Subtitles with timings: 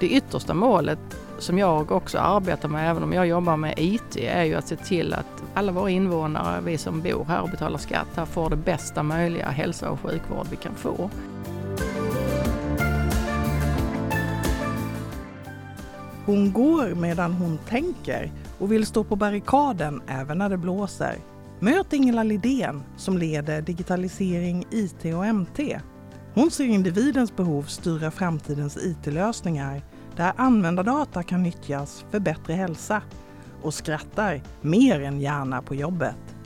[0.00, 0.98] det yttersta målet
[1.38, 4.76] som jag också arbetar med, även om jag jobbar med IT, är ju att se
[4.76, 8.56] till att alla våra invånare, vi som bor här och betalar skatt här, får det
[8.56, 11.10] bästa möjliga hälsa och sjukvård vi kan få.
[16.26, 21.16] Hon går medan hon tänker och vill stå på barrikaden även när det blåser.
[21.60, 25.80] Möt Ingela Lidén som leder digitalisering, IT och MT.
[26.34, 29.82] Hon ser individens behov styra framtidens IT-lösningar
[30.16, 33.02] där användardata kan nyttjas för bättre hälsa
[33.62, 36.36] och skrattar mer än gärna på jobbet.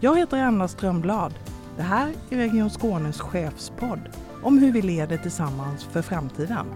[0.00, 1.34] Jag heter Anna Strömblad.
[1.76, 4.00] Det här är Region Skånes chefspodd
[4.42, 6.66] om hur vi leder tillsammans för framtiden.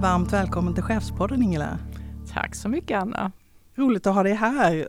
[0.00, 1.78] Varmt välkommen till Chefspodden Ingela.
[2.32, 3.32] Tack så mycket Anna.
[3.74, 4.88] Roligt att ha dig här.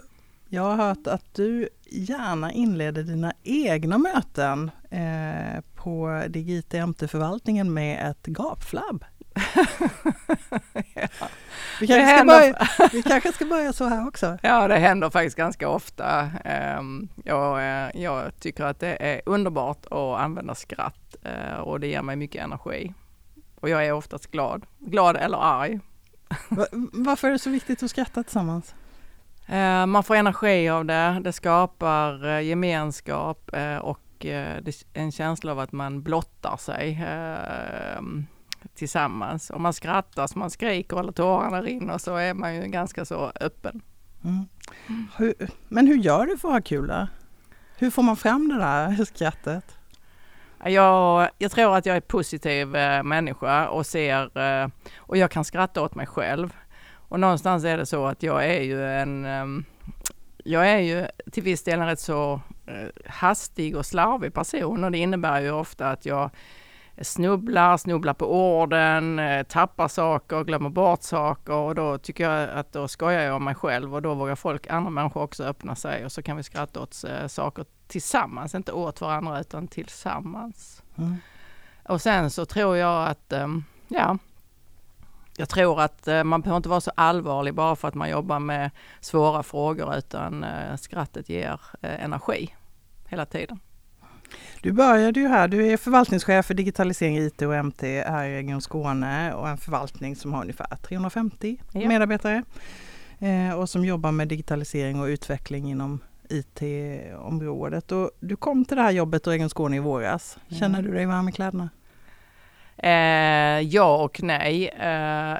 [0.50, 8.12] Jag har hört att du gärna inleder dina egna möten eh, på Digit MT-förvaltningen med
[8.12, 9.06] ett gapflabb.
[10.94, 11.08] ja.
[11.80, 14.38] vi, kanske börja, vi, kanske ska börja så här också.
[14.42, 16.30] Ja, det händer faktiskt ganska ofta.
[16.44, 21.88] Ehm, jag, eh, jag tycker att det är underbart att använda skratt eh, och det
[21.88, 22.94] ger mig mycket energi.
[23.56, 25.80] Och jag är oftast glad, glad eller arg.
[26.92, 28.76] Varför är det så viktigt att skratta tillsammans?
[29.50, 34.00] Eh, man får energi av det, det skapar eh, gemenskap eh, och
[34.94, 37.06] en känsla av att man blottar sig
[38.76, 39.50] tillsammans.
[39.50, 43.31] Om man skrattar, så man skriker eller tårarna rinner så är man ju ganska så
[43.42, 43.81] öppen.
[44.23, 44.45] Mm.
[45.17, 45.34] Hur,
[45.67, 47.08] men hur gör du för att ha kul då?
[47.78, 49.78] Hur får man fram det där skrattet?
[50.66, 52.67] Jag, jag tror att jag är positiv
[53.04, 54.30] människa och ser
[54.98, 56.54] och jag kan skratta åt mig själv.
[57.09, 59.66] Och någonstans är det så att jag är ju en, um,
[60.38, 62.33] jag är ju till viss del en rätt så
[62.69, 66.30] uh, hastig och slarvig person och det innebär ju ofta att jag
[67.02, 72.73] snubblar, snubblar på orden, uh, tappar saker, glömmer bort saker och då tycker jag att
[72.73, 76.05] då skojar jag om mig själv och då vågar folk, andra människor också öppna sig
[76.05, 80.83] och så kan vi skratta åt uh, saker tillsammans, inte åt varandra utan tillsammans.
[80.98, 81.15] Mm.
[81.83, 84.17] Och sen så tror jag att, um, ja,
[85.39, 88.39] jag tror att eh, man behöver inte vara så allvarlig bara för att man jobbar
[88.39, 88.71] med
[89.02, 92.55] svåra frågor utan eh, skrattet ger eh, energi
[93.08, 93.59] hela tiden.
[94.61, 98.61] Du började ju här, du är förvaltningschef för digitalisering, IT och MT här i Region
[98.61, 101.87] Skåne och en förvaltning som har ungefär 350 ja.
[101.87, 102.43] medarbetare
[103.58, 105.99] och som jobbar med digitalisering och utveckling inom
[106.30, 107.92] IT-området.
[107.92, 110.37] Och du kom till det här jobbet i Region Skåne i våras.
[110.49, 111.70] Känner du dig varm i kläderna?
[112.77, 114.67] Eh, ja och nej.
[114.67, 115.38] Eh,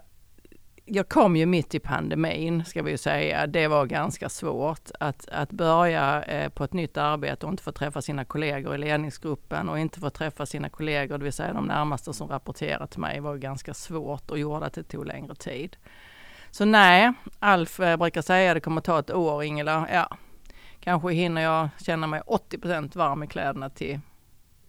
[0.90, 3.48] jag kom ju mitt i pandemin, ska vi säga.
[3.48, 7.72] Det var ganska svårt att, att börja eh, på ett nytt arbete och inte få
[7.72, 11.66] träffa sina kollegor i ledningsgruppen och inte få träffa sina kollegor, det vill säga de
[11.66, 15.78] närmaste som rapporterat till mig, var ganska svårt och gjorde att det tog längre tid.
[16.52, 19.88] Så nej, Alf eh, brukar säga det kommer ta ett år, Ingela.
[19.92, 20.18] Ja,
[20.80, 24.00] kanske hinner jag känna mig 80% varm i kläderna till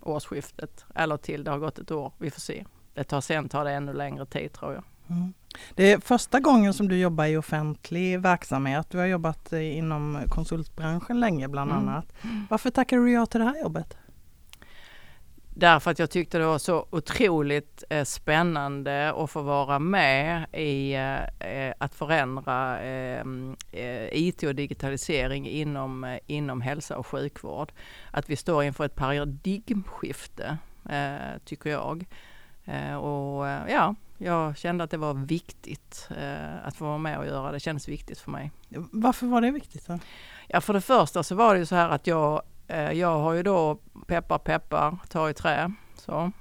[0.02, 2.12] årsskiftet eller till det har gått ett år.
[2.18, 2.64] Vi får se.
[2.94, 4.84] Det tar, sen tar det ännu längre tid tror jag.
[5.10, 5.32] Mm.
[5.74, 8.90] Det är första gången som du jobbar i offentlig verksamhet.
[8.90, 11.88] Du har jobbat inom konsultbranschen länge bland mm.
[11.88, 12.12] annat.
[12.50, 13.96] Varför tackade du ja till det här jobbet?
[15.60, 20.94] Därför att jag tyckte det var så otroligt eh, spännande att få vara med i
[20.94, 27.72] eh, eh att förändra ehm, eh, IT och digitalisering inom, eh, inom hälsa och sjukvård.
[28.10, 30.58] Att vi står inför ett paradigmskifte,
[30.88, 32.06] eh, tycker jag.
[33.00, 36.08] och ja, jag kände att det var viktigt
[36.64, 37.60] att få vara med och göra det.
[37.60, 38.50] Kändes viktigt för mig.
[38.92, 39.86] Varför var det viktigt?
[39.86, 39.98] Då?
[40.48, 43.32] Ja, för det första så var det ju så här att jag Eh, jag har
[43.32, 46.32] ju då, peppar peppar, ta i trä, så.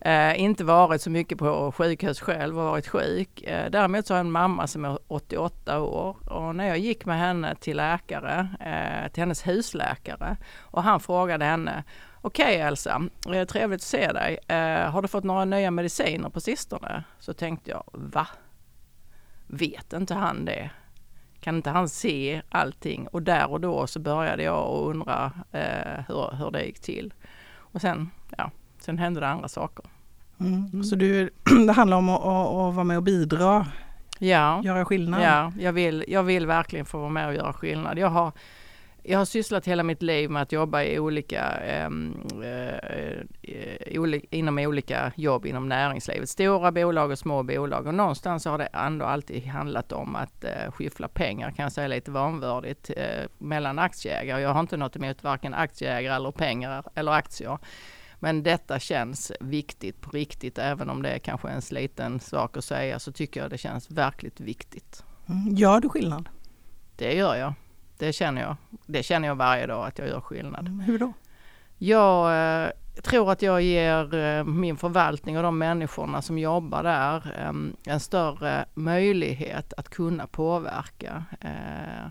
[0.00, 3.42] Eh, inte varit så mycket på sjukhus själv och varit sjuk.
[3.42, 7.04] Eh, däremot så har jag en mamma som är 88 år och när jag gick
[7.04, 11.84] med henne till läkare, eh, till hennes husläkare och han frågade henne
[12.26, 13.02] Okej okay, Elsa,
[13.34, 14.38] eh, trevligt att se dig.
[14.48, 17.04] Eh, har du fått några nya mediciner på sistone?
[17.18, 18.26] Så tänkte jag, va?
[19.46, 20.70] Vet inte han det?
[21.44, 23.08] Kan inte han se allting?
[23.08, 27.14] Och där och då så började jag undra eh, hur, hur det gick till.
[27.56, 29.84] Och sen, ja, sen hände det andra saker.
[30.40, 30.70] Mm.
[30.72, 30.84] Mm.
[30.84, 31.30] Så du,
[31.66, 33.66] det handlar om att, att, att, vara med och bidra?
[34.18, 34.62] Ja.
[34.64, 35.22] Göra skillnad?
[35.22, 37.98] Ja, jag vill, jag vill verkligen få vara med och göra skillnad.
[37.98, 38.32] Jag har
[39.06, 42.74] jag har sysslat hela mitt liv med att jobba i olika, ehm, eh,
[43.42, 46.28] eh, inom olika jobb inom näringslivet.
[46.28, 47.86] Stora bolag och små bolag.
[47.86, 51.88] Och någonstans har det ändå alltid handlat om att eh, skyffla pengar, kan jag säga
[51.88, 54.42] lite vanvördigt, eh, mellan aktieägare.
[54.42, 57.58] Jag har inte något emot varken aktieägare eller pengar eller aktier.
[58.18, 62.64] Men detta känns viktigt på riktigt, även om det är kanske en sliten sak att
[62.64, 65.04] säga, så tycker jag det känns verkligt viktigt.
[65.28, 65.54] Mm.
[65.54, 66.28] Gör du skillnad?
[66.96, 67.54] Det gör jag.
[67.98, 68.56] Det känner jag.
[68.86, 70.66] Det känner jag varje dag att jag gör skillnad.
[70.68, 71.12] Mm, hur då?
[71.78, 72.70] Jag eh,
[73.02, 78.00] tror att jag ger eh, min förvaltning och de människorna som jobbar där eh, en
[78.00, 81.24] större möjlighet att kunna påverka.
[81.40, 82.10] Eh,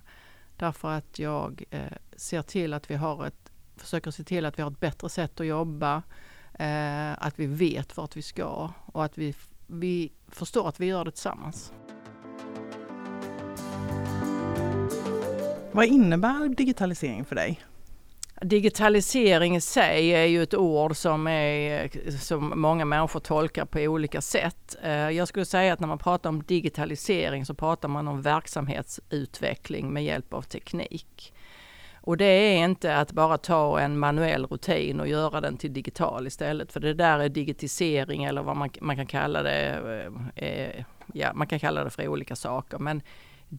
[0.58, 1.80] därför att jag eh,
[2.16, 5.40] ser till att vi har ett, försöker se till att vi har ett bättre sätt
[5.40, 6.04] att jobba.
[6.54, 9.36] Eh, att vi vet vart vi ska och att vi,
[9.68, 11.74] vi förstår att vi gör det tillsammans.
[15.74, 17.60] Vad innebär digitalisering för dig?
[18.42, 24.22] Digitalisering i sig är ju ett ord som, är, som många människor tolkar på olika
[24.22, 24.76] sätt.
[24.84, 29.94] Eh, jag skulle säga att när man pratar om digitalisering så pratar man om verksamhetsutveckling
[29.94, 31.34] med hjälp av teknik.
[32.02, 36.28] Och det är inte att bara ta en manuell rutin och göra den till digital
[36.28, 39.80] istället, för det där är digitisering eller vad man, man kan kalla det.
[40.36, 43.02] Eh, eh ja, man kan kalla det för olika saker, men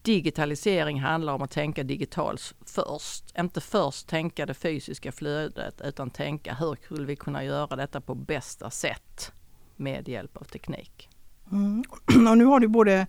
[0.02, 3.38] digitalisering handlar om att tänka digitalt först.
[3.38, 8.14] Inte först tänka det fysiska flödet utan tänka hur skulle vi kunna göra detta på
[8.14, 9.32] bästa sätt
[9.76, 11.08] med hjälp av teknik.
[11.52, 11.84] Mm.
[12.30, 13.06] Och nu har du både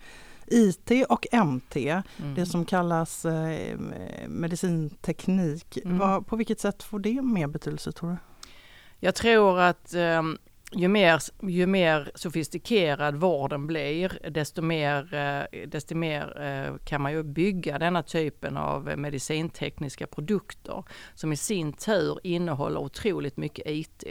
[0.48, 2.36] IT och MT, mm.
[2.36, 3.78] det som kallas eh,
[4.28, 5.78] medicinteknik.
[5.78, 6.24] Mm.
[6.24, 8.18] På vilket sätt får det mer betydelse tror du?
[9.00, 10.22] Jag tror att eh,
[10.72, 17.12] ju mer, ju mer sofistikerad vården blir, desto mer, eh, desto mer eh, kan man
[17.12, 20.84] ju bygga denna typen av eh, medicintekniska produkter
[21.14, 24.04] som i sin tur innehåller otroligt mycket IT.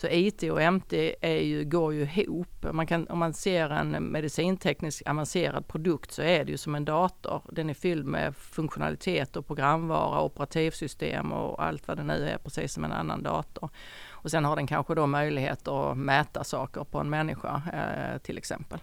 [0.00, 2.66] Så IT och MT är ju, går ju ihop.
[2.72, 6.84] Man kan, om man ser en medicinteknisk avancerad produkt så är det ju som en
[6.84, 7.42] dator.
[7.52, 12.72] Den är fylld med funktionalitet och programvara, operativsystem och allt vad det nu är, precis
[12.72, 13.70] som en annan dator.
[14.10, 18.38] Och sen har den kanske då möjlighet att mäta saker på en människa eh, till
[18.38, 18.78] exempel.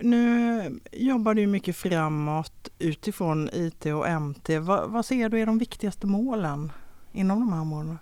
[0.00, 4.58] Nu jobbar du mycket framåt utifrån IT och MT.
[4.58, 6.72] Va, vad ser du är de viktigaste målen
[7.12, 7.98] inom de här områdena?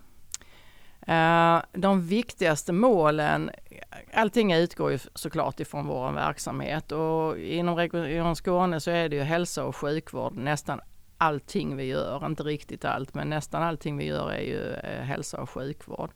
[1.06, 3.50] Eh, de viktigaste målen,
[4.14, 9.22] allting utgår ju såklart ifrån vår verksamhet och inom Region Skåne så är det ju
[9.22, 10.80] hälsa och sjukvård nästan
[11.18, 15.40] allting vi gör, inte riktigt allt, men nästan allting vi gör är ju eh, hälsa
[15.40, 16.10] och sjukvård.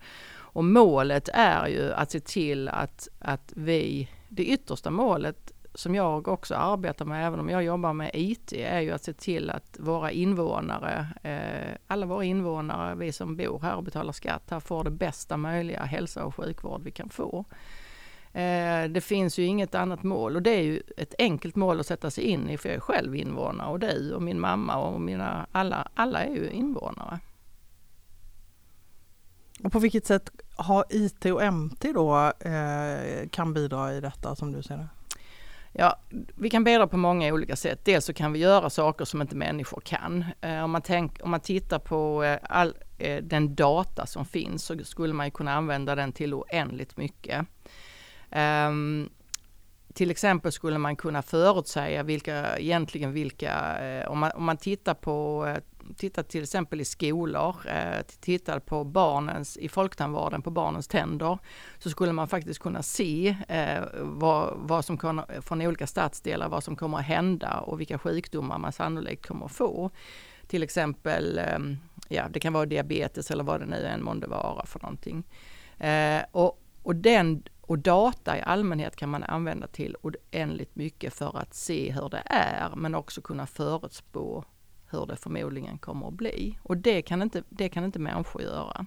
[0.57, 6.29] Och målet är ju att se till att, att vi, det yttersta målet som jag
[6.29, 9.77] också arbetar med, även om jag jobbar med IT, är ju att se till att
[9.79, 14.85] våra invånare, eh, alla våra invånare, vi som bor här och betalar skatt här, får
[14.85, 17.45] det bästa möjliga hälsa och sjukvård vi kan få.
[18.33, 21.87] Eh, det finns ju inget annat mål och det är ju ett enkelt mål att
[21.87, 25.01] sätta sig in i, för jag är själv invånare och du och min mamma och
[25.01, 27.21] mina, alla, alla är ju invånare.
[29.65, 34.53] Och på vilket sätt har IT och MT då eh, kan bidra i detta som
[34.53, 34.89] du ser det?
[35.79, 36.01] Ja,
[36.37, 37.81] vi kan bidra på många olika sätt.
[37.85, 40.25] Dels så kan vi göra saker som inte människor kan.
[40.41, 44.65] Eh, om, man tänk, om man tittar på eh, all eh, den data som finns
[44.65, 47.47] så skulle man kunna använda den till oändligt mycket.
[48.31, 49.11] Um,
[49.95, 53.77] till exempel skulle man kunna förutsäga vilka, egentligen vilka,
[54.09, 55.49] om man, om man tittar på
[55.97, 61.39] tittat till exempel i skolor, eh, tittar på barnens, i folktandvården på barnens tänder,
[61.79, 66.65] så skulle man faktiskt kunna se eh, vad, vad som kan, från olika stadsdelar, vad
[66.65, 69.91] som kommer att hända och vilka sjukdomar man sannolikt kommer att få.
[70.47, 71.59] Till exempel, eh,
[72.09, 75.25] ja det kan vara diabetes eller vad det nu än månde vara för någonting.
[75.79, 81.39] Eh, och, och den och data i allmänhet kan man använda till oändligt mycket för
[81.39, 84.45] att se hur det är, men också kunna förutspå
[84.91, 86.59] hur det förmodligen kommer att bli.
[86.63, 88.87] Och det kan inte, det kan inte människor göra.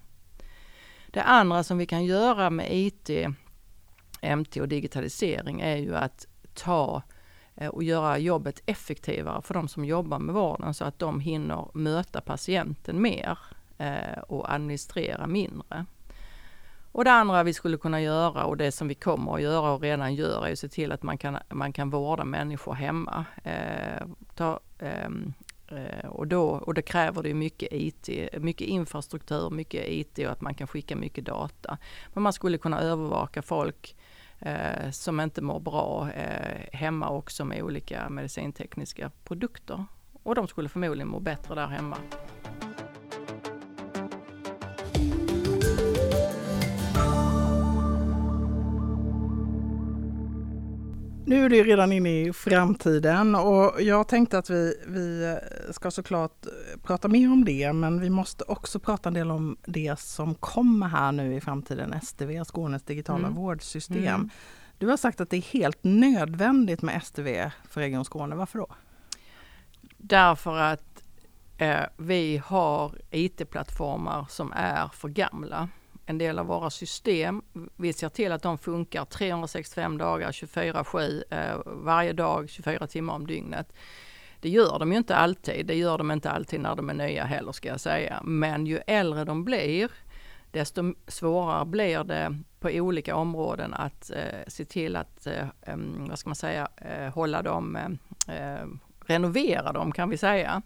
[1.08, 3.10] Det andra som vi kan göra med IT,
[4.38, 7.02] MT och digitalisering är ju att ta
[7.56, 11.68] eh, och göra jobbet effektivare för de som jobbar med vården så att de hinner
[11.74, 13.38] möta patienten mer
[13.78, 15.86] eh, och administrera mindre.
[16.92, 19.82] Och det andra vi skulle kunna göra och det som vi kommer att göra och
[19.82, 23.26] redan gör är att se till att man kan, man kan vårda människor hemma.
[23.44, 25.10] Eh, ta, eh,
[25.72, 30.42] Eh, och, då, och det kräver det mycket IT, mycket infrastruktur, mycket IT och att
[30.42, 31.78] man kan skicka mycket data.
[32.14, 33.96] Men man skulle kunna övervaka folk
[34.40, 39.86] eh, som inte mår bra eh, hemma också med olika medicintekniska produkter.
[40.24, 41.98] Och de skulle förmodligen må bättre där hemma.
[51.30, 55.38] Nu är det redan inne i framtiden och jag tänkte att vi, vi
[55.72, 56.46] ska såklart
[56.84, 60.88] prata mer om det men vi måste också prata en del om det som kommer
[60.88, 63.34] här nu i framtiden, STV, Skånes digitala mm.
[63.34, 64.04] vårdsystem.
[64.04, 64.30] Mm.
[64.78, 68.36] Du har sagt att det är helt nödvändigt med STV för Region Skåne.
[68.36, 68.68] Varför då?
[69.98, 71.04] Därför att
[71.58, 75.70] eh, vi har IT-plattformar som är för gamla
[76.10, 77.42] en del av våra system.
[77.76, 83.28] Vi ser till att de funkar 365 dagar, 24-7, eh, varje dag, 24 timmar om
[83.28, 83.74] dygnet.
[84.40, 85.66] Det gör de ju inte alltid.
[85.66, 88.22] Det gör de inte alltid när de är nya heller ska jag säga.
[88.24, 89.92] Men ju äldre de blir,
[90.52, 95.48] desto svårare blir det på olika områden att eh, se till att, eh,
[96.10, 98.66] vad ska man säga, eh, hålla dem, eh, eh
[99.06, 100.62] renovera dem kan vi säga.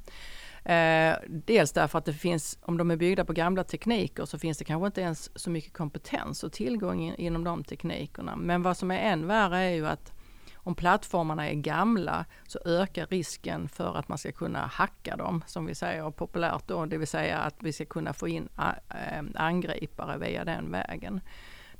[0.65, 4.57] Eh, dels därför att det finns, om de är byggda på gamla tekniker så finns
[4.57, 8.35] det kanske inte ens så mycket kompetens och tillgång in, inom de teknikerna.
[8.35, 10.13] Men vad som är än värre är ju att
[10.55, 15.65] om plattformarna är gamla så ökar risken för att man ska kunna hacka dem, som
[15.65, 20.17] vi säger populärt då, det vill säga att vi ska kunna få in eh, angripare
[20.17, 21.21] via den vägen.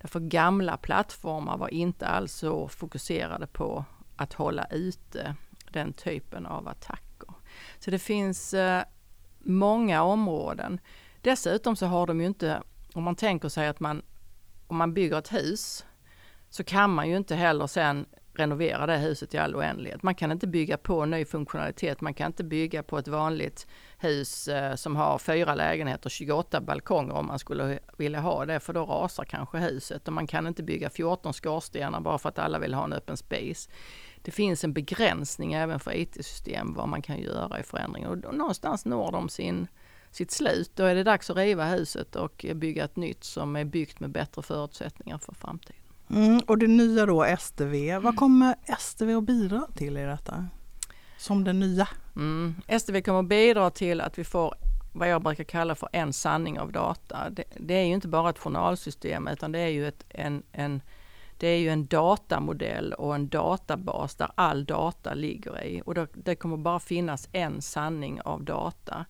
[0.02, 3.86] Därför gamla plattformar var inte alls så fokuserade på
[4.16, 5.36] att hålla ute
[5.70, 7.13] den typen av attack.
[7.84, 8.84] Så det finns eh,
[9.40, 10.80] många områden.
[11.22, 12.62] Dessutom så har de ju inte,
[12.94, 14.02] om man tänker sig att man,
[14.68, 15.86] om man bygger ett hus,
[16.50, 20.04] så kan man ju inte heller sen renovera det huset i all oändlighet.
[20.04, 22.02] Man kan inte bygga på ny funktionalitet.
[22.02, 26.62] Man kan inte bygga på ett vanligt hus eh, som har fyra lägenheter, och 28
[26.62, 30.08] balkonger om man skulle vilja ha det, för då rasar kanske huset.
[30.08, 33.18] Och man kan inte bygga 14 skorstenar bara för att alla vill ha en öppen
[33.18, 33.70] space
[34.24, 38.86] det finns en begränsning även för IT-system vad man kan göra i förändringen och någonstans
[38.86, 39.68] når de sin,
[40.12, 40.72] sitt slut.
[40.76, 44.10] Då är det dags att riva huset och bygga ett nytt som är byggt med
[44.10, 45.82] bättre förutsättningar för framtiden.
[46.10, 48.16] Mm, och det nya då STV, vad mm.
[48.16, 50.48] kommer STV att bidra till i detta?
[51.18, 51.88] Som det nya?
[52.16, 52.56] Mm.
[52.80, 54.56] STV kommer att bidra till att vi får
[54.94, 57.30] vad jag brukar kalla för en sanning av data.
[57.30, 60.82] Det, det är ju inte bara ett journalsystem utan det är ju ett, en, en
[61.38, 66.08] det är ju en datamodell och en databas där all data ligger i och då,
[66.14, 69.06] det kommer bara finnas en sanning av data.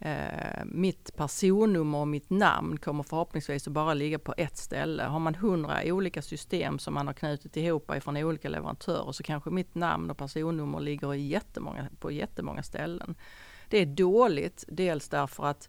[0.00, 5.02] Eh, mitt personnummer och mitt namn kommer förhoppningsvis att bara ligga på ett ställe.
[5.02, 9.50] Har man hundra olika system som man har knutit ihop ifrån olika leverantörer så kanske
[9.50, 13.14] mitt namn och personnummer ligger i jättemånga, på jättemånga ställen.
[13.68, 15.68] Det är dåligt, dels därför att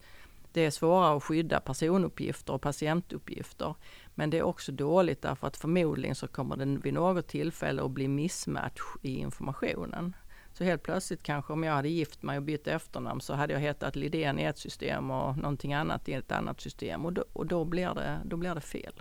[0.52, 3.76] det är svårare att skydda personuppgifter och patientuppgifter.
[4.20, 7.92] Men det är också dåligt därför att förmodligen så kommer den vid något tillfälle att
[7.92, 10.16] bli missmatch i informationen.
[10.54, 13.60] Så helt plötsligt kanske om jag hade gift mig och bytt efternamn så hade jag
[13.60, 17.46] hetat Lidén i ett system och någonting annat i ett annat system och då, och
[17.46, 18.94] då, blir, det, då blir det fel.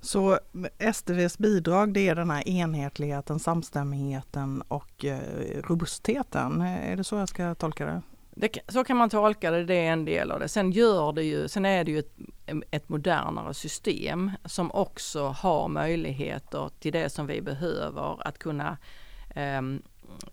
[0.00, 0.38] Så
[0.92, 6.60] SDVs bidrag det är den här enhetligheten, samstämmigheten och eh, robustheten.
[6.60, 8.02] Är det så jag ska tolka det?
[8.38, 10.48] Det, så kan man tolka det, det är en del av det.
[10.48, 12.12] Sen gör det ju, sen är det ju ett,
[12.70, 18.76] ett modernare system som också har möjligheter till det som vi behöver att kunna
[19.34, 19.62] eh,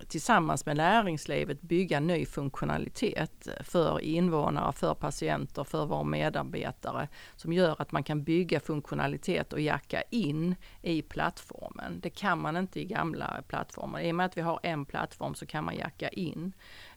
[0.07, 7.81] tillsammans med näringslivet bygga ny funktionalitet för invånare, för patienter, för våra medarbetare som gör
[7.81, 11.99] att man kan bygga funktionalitet och jacka in i plattformen.
[11.99, 13.99] Det kan man inte i gamla plattformar.
[13.99, 16.53] I och med att vi har en plattform så kan man jacka in.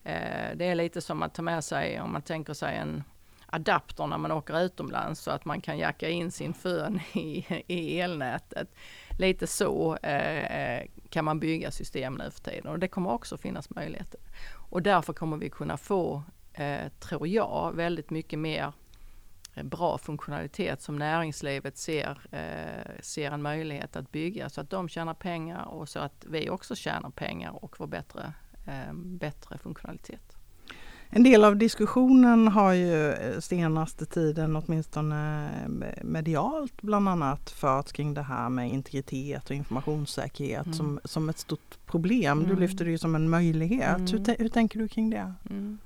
[0.06, 3.04] Eh, det är lite som att ta med sig, om man tänker sig en
[3.46, 8.00] adapter när man åker utomlands så att man kan jacka in sin fön i, i
[8.00, 8.68] elnätet.
[9.18, 13.38] Lite så eh, eh, kan man bygga system nu för tiden och det kommer också
[13.38, 14.20] finnas möjligheter.
[14.70, 16.22] Och därför kommer vi kunna få,
[16.52, 18.72] eh, tror jag, väldigt mycket mer
[19.54, 24.88] eh, bra funktionalitet som näringslivet ser, eh, ser en möjlighet att bygga så att de
[24.88, 28.32] tjänar pengar och så att vi också tjänar pengar och får bättre,
[28.94, 30.36] bättre funktionalitet.
[31.08, 37.92] En del av diskussionen har ju eh, senaste tiden, åtminstone eh, medialt bland annat, förts
[37.92, 40.74] kring det här med integritet och informationssäkerhet mm.
[40.74, 42.38] som, som ett stort problem.
[42.38, 42.50] Mm.
[42.50, 43.98] Du lyfter det ju som en möjlighet.
[43.98, 44.06] Mm.
[44.06, 45.32] Hur, hur, tänker du kring det?
[45.50, 45.78] Mm.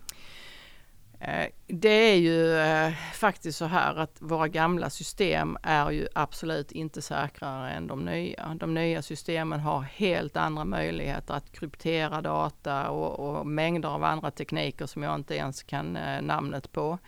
[1.20, 6.72] Eh, det är ju eh, faktiskt så här att våra gamla system är ju absolut
[6.72, 8.54] inte säkrare än de nya.
[8.54, 14.30] De nya systemen har helt andra möjligheter att kryptera data och, och mängder av andra
[14.30, 16.98] tekniker som jag inte ens kan eh, namnet på.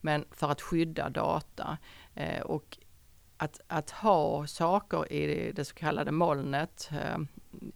[0.00, 1.78] Men för att skydda data.
[2.44, 2.78] Och
[3.36, 6.90] att, att ha saker i det så kallade molnet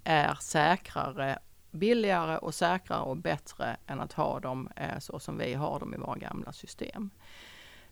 [0.05, 1.39] är säkrare
[1.71, 5.95] billigare och säkrare och bättre än att ha dem eh, så som vi har dem
[5.95, 7.11] i våra gamla system.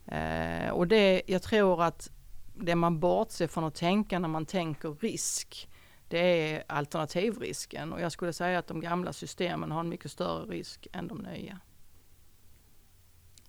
[0.07, 2.11] Eh, och det, jag tror att
[2.55, 5.71] det man bortser från att tänka när man tänker risk,
[6.09, 10.45] det är alternativrisken och jag skulle säga att de gamla systemen har en mycket större
[10.45, 11.61] risk än de nya.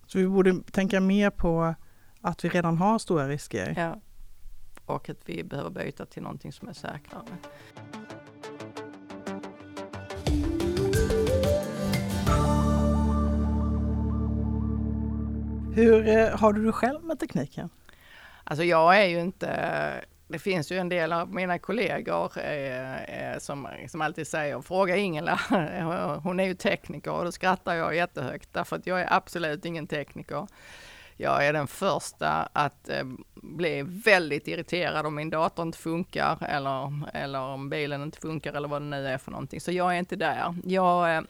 [0.06, 1.76] Så vi borde tänka mer på
[2.22, 3.74] att vi redan har stora risker?
[3.78, 4.02] Ja,
[4.86, 7.38] och att vi behöver byta till någonting som är säkrare.
[15.80, 17.70] Hur eh, har du det själv med tekniken?
[18.44, 19.50] Alltså jag är ju inte
[20.28, 24.98] det finns ju en del av mina kollegor eh, eh som, som alltid säger, fråga
[24.98, 25.40] Ingela,
[26.24, 29.88] hon är ju tekniker och då skrattar jag jättehögt därför att jag är absolut ingen
[29.88, 30.48] tekniker.
[31.18, 36.92] Jag är den första att eh, bli väldigt irriterad om min dator inte funkar eller,
[37.14, 39.62] eller om bilen inte funkar eller vad det nu är för någonting.
[39.62, 40.56] Så jag är inte där.
[40.64, 41.22] Jag, eh,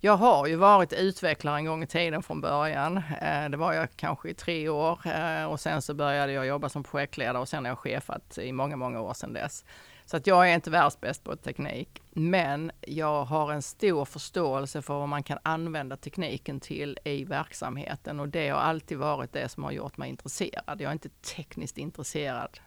[0.00, 2.96] jag har ju varit utvecklare en gång i tiden från början.
[2.96, 6.68] Eh, det var jag kanske i tre år eh, och sen så började jag jobba
[6.68, 9.64] som projektledare och sen har jag chefat i många, många år sedan dess.
[10.06, 14.94] Så att jag är inte världsbäst på teknik, men jag har en stor förståelse för
[14.94, 19.64] vad man kan använda tekniken till i verksamheten och det har alltid varit det som
[19.64, 20.80] har gjort mig intresserad.
[20.80, 22.60] Jag är inte tekniskt intresserad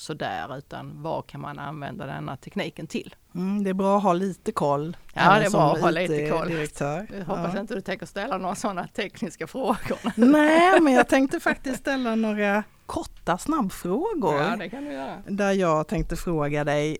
[0.00, 3.14] sådär, utan vad kan man använda denna tekniken till?
[3.34, 4.96] Mm, det är bra att ha lite koll.
[5.14, 6.48] Ja, det är bra att ha lite koll.
[6.48, 7.06] Direktör.
[7.18, 7.60] Jag hoppas ja.
[7.60, 9.98] inte du tänker ställa några sådana tekniska frågor.
[10.14, 14.34] Nej, men jag tänkte faktiskt ställa några korta snabbfrågor.
[14.34, 15.22] Ja, det kan du göra.
[15.28, 16.98] Där jag tänkte fråga dig,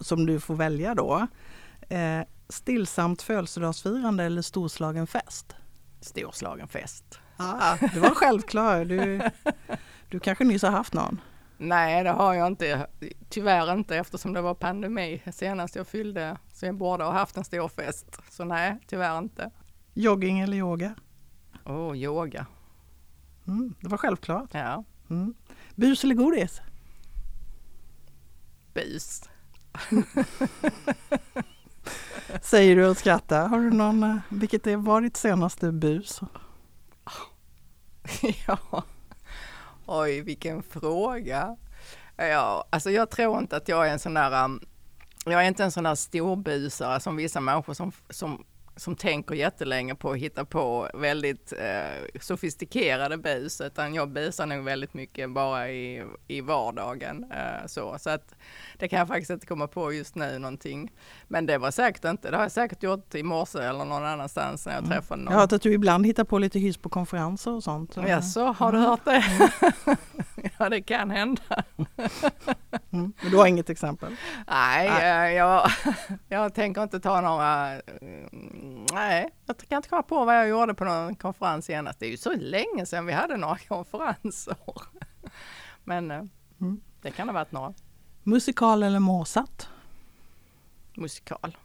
[0.00, 1.26] som du får välja då.
[1.88, 5.56] Eh, stillsamt födelsedagsfirande eller storslagen fest?
[6.00, 7.20] Storslagen fest.
[7.36, 8.88] Ah, det var självklart.
[8.88, 9.20] Du,
[10.08, 11.20] du kanske nyss har haft någon?
[11.58, 12.86] Nej, det har jag inte.
[13.28, 16.36] Tyvärr inte eftersom det var pandemi senast jag fyllde.
[16.52, 18.18] Så jag borde ha haft en stor fest.
[18.30, 19.50] Så nej, tyvärr inte.
[19.94, 20.94] Jogging eller yoga?
[21.64, 22.46] Åh, oh, yoga.
[23.46, 24.54] Mm, det var självklart.
[24.54, 24.84] Ja.
[25.10, 25.34] Mm.
[25.74, 26.60] Bus eller godis?
[28.74, 29.22] Bus.
[32.42, 33.48] Säger du och skrattar.
[33.48, 36.20] Har du någon, eh, vilket var ditt senaste bus?
[38.46, 38.84] ja.
[39.86, 41.56] Oj, vilken fråga.
[42.16, 44.60] Ja, alltså jag tror inte att jag är en sån där, um,
[45.24, 48.44] jag är inte en sån där storbusare som vissa människor som, som
[48.76, 54.64] som tänker jättelänge på att hitta på väldigt eh, sofistikerade bus, utan jag busar nog
[54.64, 57.26] väldigt mycket bara i, i vardagen.
[57.32, 57.96] Eh, så.
[57.98, 58.34] så att
[58.78, 60.92] det kan jag faktiskt inte komma på just nu någonting.
[61.28, 64.66] Men det var säkert inte, det har jag säkert gjort i morse eller någon annanstans
[64.66, 64.90] när jag mm.
[64.90, 65.32] träffade någon.
[65.32, 67.96] Jag har hört att du ibland hittar på lite hyss på konferenser och sånt.
[68.06, 69.24] Ja, så har du hört det?
[70.58, 71.64] ja, det kan hända.
[72.90, 73.12] mm.
[73.22, 74.16] Men du har inget exempel?
[74.46, 75.30] Nej, Nej.
[75.30, 75.70] Eh, jag,
[76.28, 77.80] jag tänker inte ta några
[78.92, 82.00] nej, jag kan inte komma på vad jag gjorde på någon konferens senast.
[82.00, 84.56] Det är ju så länge sedan vi hade några konferenser.
[85.84, 86.22] Men eh,
[86.60, 86.80] mm.
[87.02, 87.74] det kan ha varit några.
[88.22, 89.68] Musikal eller Mozart?
[90.94, 91.56] Musikal.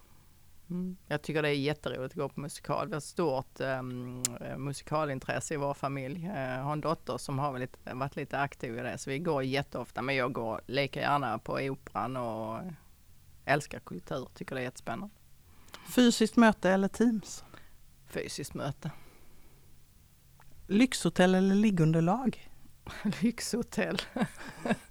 [0.70, 0.98] Mm.
[1.08, 2.88] Jag tycker det är jätteroligt att gå på musikal.
[2.88, 4.24] Vi har ett stort um,
[4.58, 6.26] musikalintresse i vår familj.
[6.36, 9.44] Jag har en dotter som har varit, varit lite aktiv i det, så vi går
[9.44, 10.02] jätteofta.
[10.02, 12.60] Men jag går lika gärna på operan och
[13.46, 15.16] älskar kultur, tycker det är jättespännande.
[15.96, 17.44] Fysiskt möte eller Teams?
[18.08, 18.92] Fysiskt möte.
[20.68, 22.50] Lyxhotell eller liggunderlag?
[23.22, 24.02] Lyxhotell.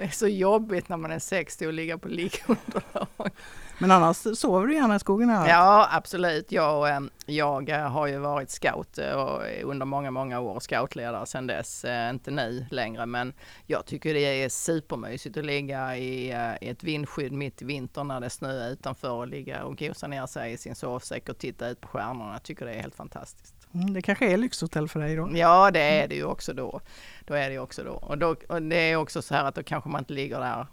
[0.00, 3.30] Det är så jobbigt när man är 60 och ligga på liggunderlag.
[3.78, 5.30] Men annars sover du gärna i skogen?
[5.30, 5.48] Här.
[5.48, 6.52] Ja, absolut.
[6.52, 11.46] Jag, eh, jag eh, har ju varit scout eh, under många, många år, scoutledare sedan
[11.46, 11.84] dess.
[12.10, 13.32] Inte nu längre, men
[13.66, 18.26] jag tycker det är supermysigt att ligga i, ett vindskydd mitt i vintern när det
[18.26, 21.80] är snö utanför och ligga och gosa ner sig i sin sovsäck och titta ut
[21.80, 22.32] på stjärnorna.
[22.32, 23.59] Jag tycker det är helt fantastiskt.
[23.74, 25.30] Mm, det kanske är lyxhotell för dig då?
[25.34, 26.80] Ja, det är det ju också då.
[27.24, 27.92] Då är det också då.
[27.92, 30.66] Och, då, och det är också så här att då kanske man inte ligger där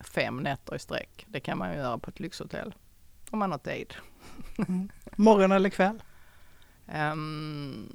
[0.00, 1.26] fem nätter i sträck.
[1.28, 2.74] Det kan man ju göra på ett lyxhotell
[3.30, 3.94] om man har tid.
[4.68, 4.88] Mm.
[5.16, 6.02] Morgon eller kväll?
[6.94, 7.92] Um,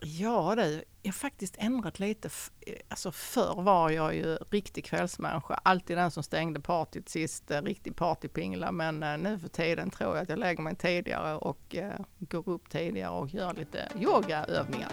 [0.00, 2.30] ja du, jag har faktiskt ändrat lite.
[2.66, 5.60] Eh, alltså förr var jag ju riktig kvällsmänniska.
[5.62, 8.72] Alltid den som stängde partyt sist, eh, riktig partypingla.
[8.72, 11.76] Men eh, nu för tiden tror jag att jag lägger mig tidigare och
[12.18, 14.92] går upp tidigare och gör lite yogaövningar.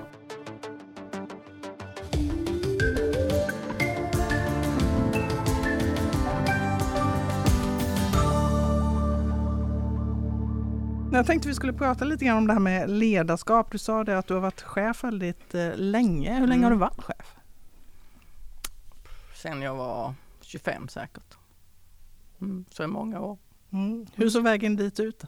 [11.13, 13.71] Jag tänkte vi skulle prata lite grann om det här med ledarskap.
[13.71, 16.39] Du sa det att du har varit chef väldigt eh, länge.
[16.39, 16.63] Hur länge mm.
[16.63, 17.35] har du varit chef?
[19.35, 21.37] Sen jag var 25 säkert.
[22.41, 23.37] Mm, så i många år.
[23.73, 24.05] Mm.
[24.15, 25.23] Hur såg vägen dit ut?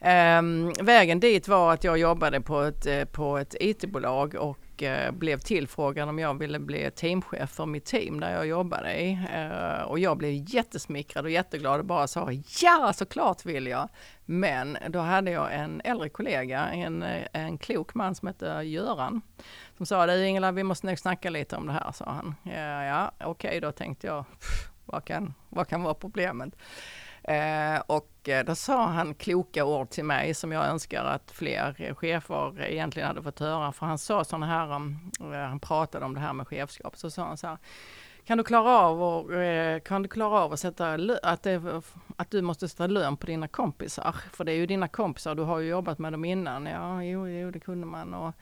[0.00, 5.14] Um, vägen dit var att jag jobbade på ett, eh, på ett IT-bolag och och
[5.14, 9.18] blev tillfrågad om jag ville bli teamchef för mitt team där jag jobbade i.
[9.34, 13.88] Eh, och jag blev jättesmickrad och jätteglad och bara sa ja, såklart vill jag.
[14.24, 19.22] Men då hade jag en äldre kollega, en, eh, en klok man som hette Göran,
[19.76, 22.34] som sa du Ingela, vi måste nog snacka lite om det här, sa han.
[22.42, 24.24] Ja, ja okej okay, då tänkte jag,
[24.84, 26.54] vad kan, vad kan vara problemet?
[27.30, 31.94] Eh, och eh, då sa han kloka ord till mig som jag önskar att fler
[31.94, 33.72] chefer egentligen hade fått höra.
[33.72, 34.70] För han sa sådana här,
[35.34, 37.58] eh, han pratade om det här med chefskap, så sa han så här,
[38.24, 41.82] kan du klara av, och, eh, kan du klara av att sätta att, det,
[42.16, 44.16] att du måste sätta lön på dina kompisar?
[44.32, 46.66] För det är ju dina kompisar, du har ju jobbat med dem innan.
[46.66, 48.14] Ja, jo, jo det kunde man.
[48.14, 48.34] Och,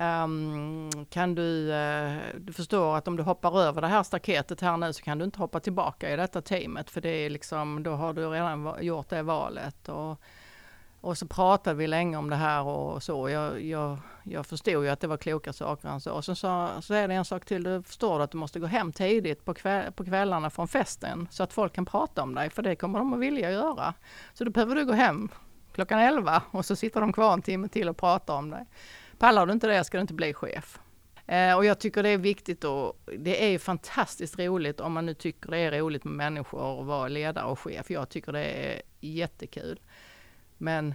[0.00, 4.76] Um, kan du, uh, du förstår att om du hoppar över det här staketet här
[4.76, 7.90] nu så kan du inte hoppa tillbaka i detta teamet för det är liksom, då
[7.90, 9.88] har du redan gjort det valet.
[9.88, 10.20] Och,
[11.00, 13.28] och så pratade vi länge om det här och så.
[13.28, 16.12] Jag, jag, jag förstod ju att det var kloka saker han sa.
[16.12, 17.62] Och så, sa så är det en sak till.
[17.62, 21.42] Du förstår att du måste gå hem tidigt på, kväll, på kvällarna från festen så
[21.42, 22.50] att folk kan prata om dig.
[22.50, 23.94] För det kommer de att vilja göra.
[24.34, 25.28] Så då behöver du gå hem
[25.72, 28.66] klockan 11 och så sitter de kvar en timme till och pratar om dig.
[29.18, 30.80] Pallar du inte det ska du inte bli chef.
[31.26, 35.14] Eh, och jag tycker det är viktigt och det är fantastiskt roligt om man nu
[35.14, 37.90] tycker det är roligt med människor att vara ledare och chef.
[37.90, 39.80] Jag tycker det är jättekul.
[40.58, 40.94] Men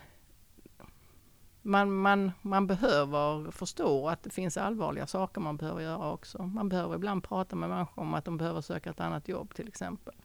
[1.61, 6.43] man, man, man behöver förstå att det finns allvarliga saker man behöver göra också.
[6.43, 9.67] Man behöver ibland prata med människor om att de behöver söka ett annat jobb till
[9.67, 10.15] exempel.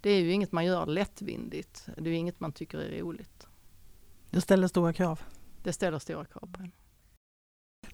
[0.00, 1.86] Det är ju inget man gör lättvindigt.
[1.96, 3.46] Det är inget man tycker är roligt.
[4.30, 5.20] Det ställer stora krav.
[5.62, 6.72] Det ställer stora krav på en.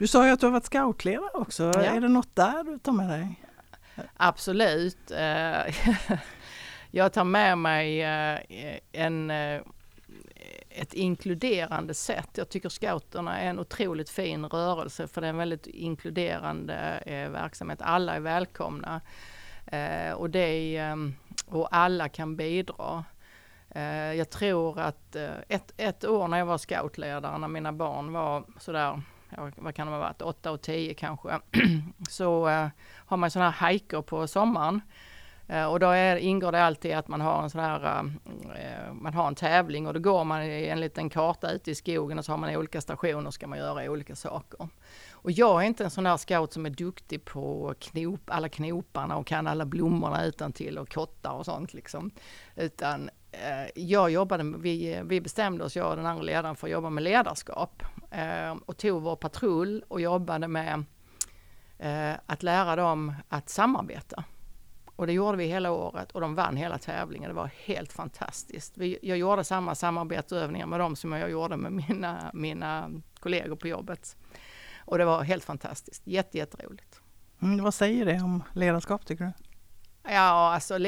[0.01, 1.63] Du sa ju att du har varit scoutledare också.
[1.75, 1.81] Ja.
[1.81, 3.41] Är det något där du tar med dig?
[4.17, 5.11] Absolut.
[5.11, 5.75] Eh,
[6.91, 8.39] jag tar med mig eh,
[8.93, 9.61] en, eh,
[10.69, 12.29] ett inkluderande sätt.
[12.35, 17.83] Jag tycker scouterna är en otroligt fin rörelse för det är en väldigt inkluderande verksamhet.
[17.83, 19.01] Alla är välkomna
[20.17, 20.81] och, det
[21.47, 23.05] och alla kan bidra.
[24.17, 25.17] Jag tror att
[25.49, 29.03] ett, ett år när jag var scoutledare, när mina barn var sådär
[29.57, 31.41] vad kan de ha varit, 8 och 10 kanske,
[32.09, 32.69] så eh,
[33.07, 34.81] har man sådana här hajker på sommaren.
[35.51, 38.01] Eh, och då är, ingår det alltid att man har en sån här, eh,
[38.65, 41.75] eh man har en tävling och då går man i en liten karta ute i
[41.75, 44.69] skogen och så har man olika stationer och ska man göra olika saker.
[45.23, 49.17] Och jag är inte en sån där scout som är duktig på knop, alla knoparna
[49.17, 52.11] och kan alla blommorna utan till och kottar och sånt liksom.
[52.57, 56.73] Utan Eh, jag jobbade, vi, vi bestämde oss, jag och den andra ledaren, för att
[56.73, 57.83] jobba med ledarskap.
[58.11, 60.85] Eh, och tog vår patrull och jobbade med
[61.79, 64.25] eh, att lära dem att samarbeta.
[64.97, 67.29] Och det gjorde vi hela året och de vann hela tävlingen.
[67.29, 68.79] Det var helt fantastiskt.
[68.79, 73.69] Vi, jag gjorde samma samarbetsövningar med dem som jag gjorde med mina, mina kollegor på
[73.69, 74.17] jobbet.
[74.81, 76.07] Och det var helt fantastiskt.
[76.07, 77.01] Jätte, jätteroligt.
[77.43, 79.33] Mm, vad säger det om ledarskap tycker du?
[80.03, 80.79] Ja, alltså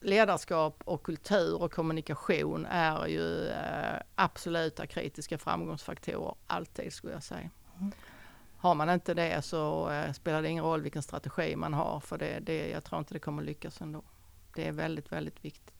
[0.00, 7.50] ledarskap och kultur och kommunikation är ju eh, absoluta kritiska framgångsfaktorer, alltid skulle jag säga.
[7.78, 7.92] Mm.
[8.56, 12.18] Har man inte det så eh, spelar det ingen roll vilken strategi man har, för
[12.18, 14.02] det, det, jag tror inte det kommer lyckas ändå.
[14.54, 15.77] Det är väldigt, väldigt viktigt.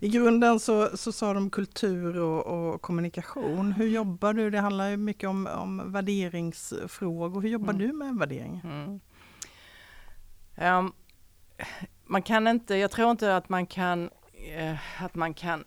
[0.00, 3.72] I grunden så, så sa de kultur och, och, kommunikation.
[3.72, 4.50] Hur jobbar du?
[4.50, 7.40] Det handlar ju mycket om, om värderingsfrågor.
[7.40, 7.86] Hur jobbar mm.
[7.86, 8.60] du med värdering?
[8.64, 9.00] Mm.
[10.78, 10.92] Um,
[12.06, 14.10] man kan inte, jag tror inte att man kan,
[14.56, 15.64] eh, att man kan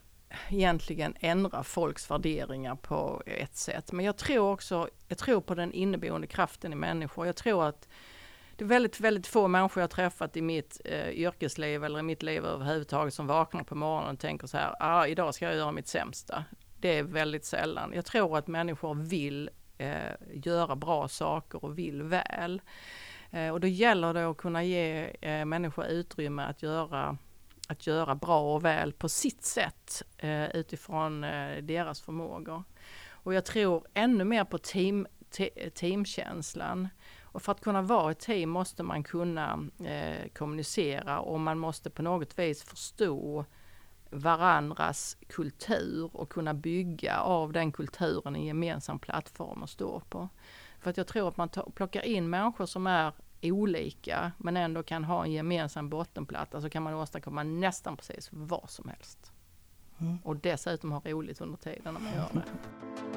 [0.49, 3.91] egentligen ändra folks värderingar på ett sätt.
[3.91, 7.25] Men jag tror också, jag tror på den inneboende kraften i människor.
[7.25, 7.87] Jag tror att
[8.61, 12.23] det är väldigt, väldigt få människor jag träffat i mitt eh, yrkesliv eller i mitt
[12.23, 15.71] liv överhuvudtaget som vaknar på morgonen och tänker så här, ah, idag ska jag göra
[15.71, 16.45] mitt sämsta.
[16.79, 17.91] Det är väldigt sällan.
[17.93, 22.61] Jag tror att människor vill eh, göra bra saker och vill väl.
[23.31, 27.17] Eh, och då gäller det att kunna ge eh, människor utrymme att göra,
[27.67, 32.63] att göra bra och väl på sitt sätt eh, utifrån eh, deras förmågor.
[33.09, 36.87] Och jag tror ännu mer på team, te, teamkänslan.
[37.31, 41.89] Och för att kunna vara ett team måste man kunna eh, kommunicera och man måste
[41.89, 43.45] på något vis förstå
[44.09, 50.29] varandras kultur och kunna bygga av den kulturen en gemensam plattform att stå på.
[50.79, 55.03] För att jag tror att man plockar in människor som är olika men ändå kan
[55.03, 59.31] ha en gemensam bottenplatta så kan man åstadkomma nästan precis vad som helst.
[59.97, 60.17] Mm.
[60.23, 63.10] Och dessutom ha roligt under tiden när man gör det.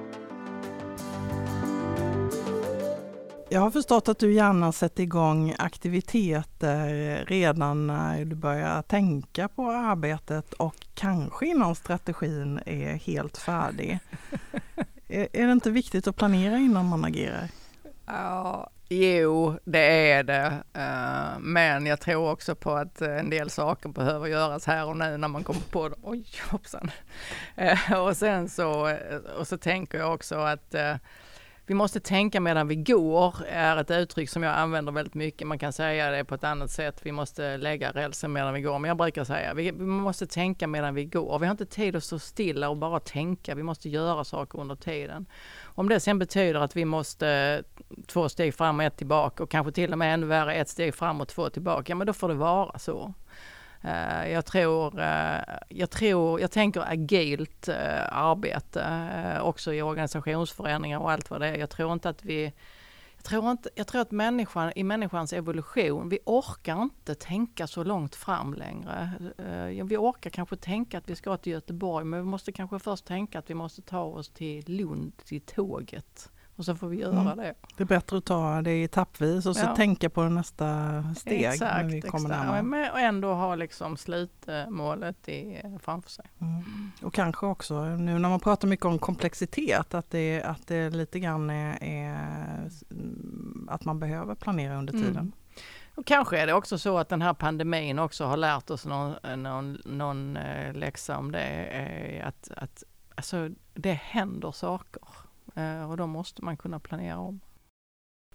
[3.55, 9.71] Jag har förstått att du gärna sätter igång aktiviteter redan när du börjar tänka på
[9.71, 13.99] arbetet och kanske innan strategin är helt färdig.
[15.09, 17.49] är, det inte viktigt att planera innan man agerar?
[18.07, 20.63] Ja, Jo, det är det.
[20.77, 25.17] Uh, men jag tror också på att en del saker behöver göras här och nu
[25.17, 25.97] när man kommer på det.
[26.03, 26.91] Oj, hoppsan.
[27.61, 28.99] Uh, och sen så,
[29.39, 30.75] och så tänker jag också att
[31.67, 35.47] vi måste tänka medan vi går är ett uttryck som jag använder väldigt mycket.
[35.47, 37.01] Man kan säga det på ett annat sätt.
[37.03, 38.79] Vi måste lägga rälsen medan vi går.
[38.79, 41.39] Men jag brukar säga vi, vi måste tänka medan vi går.
[41.39, 43.55] Vi har inte tid att stå stilla och bara tänka.
[43.55, 45.27] Vi måste göra saker under tiden.
[45.63, 47.63] Om det sen betyder att vi måste
[48.07, 50.95] två steg fram och ett tillbaka och kanske till och med ännu värre ett steg
[50.95, 51.85] fram och två tillbaka.
[51.87, 53.15] Ja, men då får det vara så.
[53.85, 61.11] Eh, jag tror, eh, jag tror, jag tänker agilt eh, arbete också i organisationsförändringar och
[61.11, 61.57] allt vad det är.
[61.57, 62.53] Jag tror inte att vi
[63.17, 67.85] jag tror, inte, jag tror att människan, i människans evolution, vi orkar inte tänka så
[67.85, 69.11] långt fram längre.
[69.85, 73.39] Vi orkar kanske tänka att vi ska till Göteborg, men vi måste kanske först tänka
[73.39, 76.31] att vi måste ta oss till Lund, till tåget.
[76.57, 77.37] Och så får vi göra mm.
[77.37, 77.55] det.
[77.77, 79.77] Det är bättre att ta det etappvis och så ja.
[79.77, 81.43] tänka på nästa steg.
[81.43, 82.93] Exakt, när vi kommer exakt.
[82.93, 86.25] Och ändå ha liksom slutmålet i, framför sig.
[86.41, 86.63] Mm.
[87.03, 91.21] Och kanske också nu när man pratar mycket om komplexitet att det, att det lite
[91.21, 92.71] grann är, är
[93.69, 95.05] att man behöver planera under mm.
[95.05, 95.23] tiden.
[95.23, 95.33] Mm.
[95.95, 99.43] Och kanske är det också så att den här pandemin också har lärt oss någon,
[99.43, 102.23] någon, någon eh, läxa om det.
[102.25, 105.03] Att, att alltså, det händer saker.
[105.55, 107.41] Eh, och då måste man kunna planera om.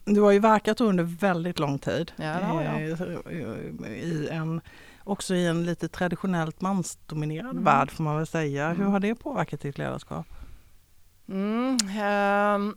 [0.05, 2.11] Du har ju verkat under väldigt lång tid.
[2.15, 2.81] Ja, det har jag.
[2.81, 4.61] Eh, I en,
[5.03, 7.63] också i en lite traditionellt mansdominerad mm.
[7.63, 8.65] värld får man väl säga.
[8.65, 8.77] Mm.
[8.77, 10.25] Hur har det påverkat ditt ledarskap?
[11.27, 12.75] Mm, eh,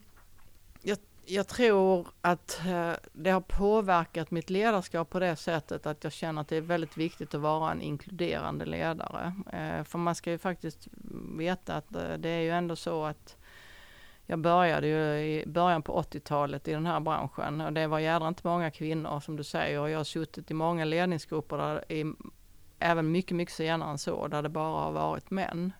[0.82, 6.12] jag, jag, tror att eh, det har påverkat mitt ledarskap på det sättet att jag
[6.12, 9.34] känner att det är väldigt viktigt att vara en inkluderande ledare.
[9.52, 10.88] Eh, för man ska ju faktiskt
[11.38, 11.86] veta att
[12.18, 13.36] det är ju ändå så att
[14.26, 18.28] jag började ju i början på 80-talet i den här branschen och det var jädra
[18.28, 22.04] inte många kvinnor som du säger och jag har suttit i många ledningsgrupper där i,
[22.78, 25.72] även mycket, mycket senare än så, där det bara har varit män.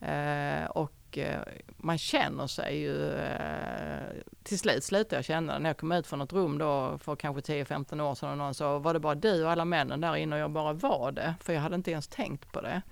[0.00, 1.40] Eh, och eh,
[1.76, 6.20] man känner sig ju, eh, till slut slutade jag känna när jag kom ut från
[6.20, 9.44] ett rum då för kanske 10-15 år sedan och någon sa, var det bara du
[9.44, 12.08] och alla männen där inne och jag bara var det, för jag hade inte ens
[12.08, 12.82] tänkt på det.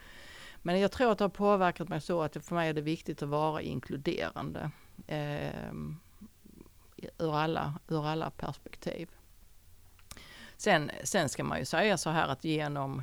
[0.63, 3.23] Men jag tror att det har påverkat mig så att för mig är det viktigt
[3.23, 4.71] att vara inkluderande
[5.07, 5.73] eh,
[7.19, 9.11] ur, alla, ur alla perspektiv.
[10.57, 13.03] Sen, sen ska man ju säga så här att genom,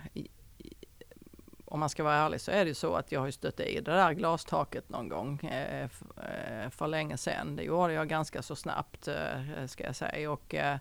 [1.65, 3.75] om man ska vara ärlig så är det ju så att jag har stött i
[3.75, 7.55] det där glastaket någon gång eh, eh, för länge sedan.
[7.55, 10.77] Det gjorde jag ganska så snabbt eh, ska jag säga och eh,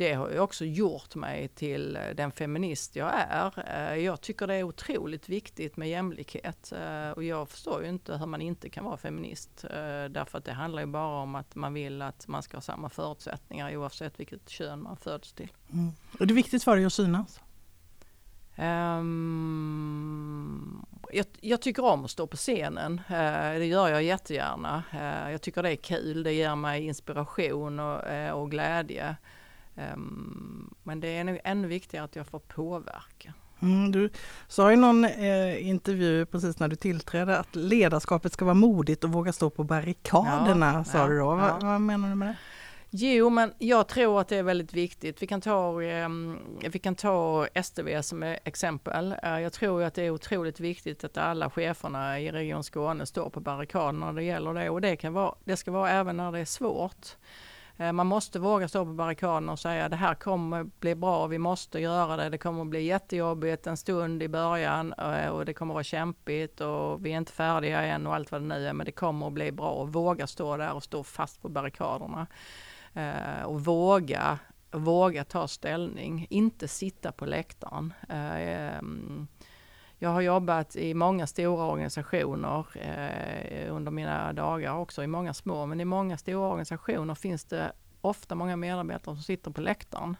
[0.00, 3.52] det har ju också gjort mig till eh, den feminist jag är.
[3.66, 8.16] Eh, jag tycker det är otroligt viktigt med jämlikhet eh, och jag förstår ju inte
[8.16, 9.64] hur man inte kan vara feminist.
[10.10, 12.88] Därför att det handlar ju bara om att man vill att man ska ha samma
[12.88, 15.52] förutsättningar oavsett vilket kön man föds till.
[15.72, 15.92] Mm.
[16.20, 17.40] Är det viktigt för dig att synas?
[18.60, 23.00] Um, jag, jag, tycker om att stå på scenen.
[23.10, 24.82] Uh, det gör jag jättegärna.
[24.94, 26.22] Uh, jag tycker det är kul.
[26.22, 29.16] Det ger mig inspiration och, uh, och glädje.
[29.94, 33.34] Um, men det är nog ännu viktigare att jag får påverka.
[33.62, 34.10] Mm, du
[34.48, 39.12] sa i någon eh, intervju precis när du tillträdde att ledarskapet ska vara modigt och
[39.12, 41.24] våga stå på barrikaderna, ja, sa ja, du då.
[41.24, 41.58] Ja.
[41.62, 42.36] Vad, menar du med det?
[42.92, 45.22] Jo, men jag tror att det är väldigt viktigt.
[45.22, 46.08] Vi kan ta, eh,
[46.70, 49.14] vi kan ta STV som exempel.
[49.22, 53.30] Eh, jag tror att det är otroligt viktigt att alla cheferna i Region Skåne står
[53.30, 54.70] på barrikaderna när det gäller det.
[54.70, 57.16] Och det, kan vara, det ska vara även när det är svårt.
[57.80, 61.38] Eh, man måste våga stå på barrikaderna och säga det här kommer bli bra, vi
[61.38, 62.28] måste göra det.
[62.28, 67.06] Det kommer bli jättejobbigt en stund i början eh, och det kommer vara kämpigt och
[67.06, 68.72] vi är inte färdiga än och allt vad det nu är.
[68.72, 72.26] Men det kommer att bli bra och våga stå där och stå fast på barrikaderna.
[72.94, 74.38] Eh, och våga,
[74.70, 77.92] våga ta ställning, inte sitta på läktaren.
[78.08, 79.28] Ehm,
[80.02, 85.66] jag har jobbat i många stora organisationer eh, under mina dagar också, i många små.
[85.66, 90.16] Men i många stora organisationer finns det ofta många medarbetare som sitter på läktaren.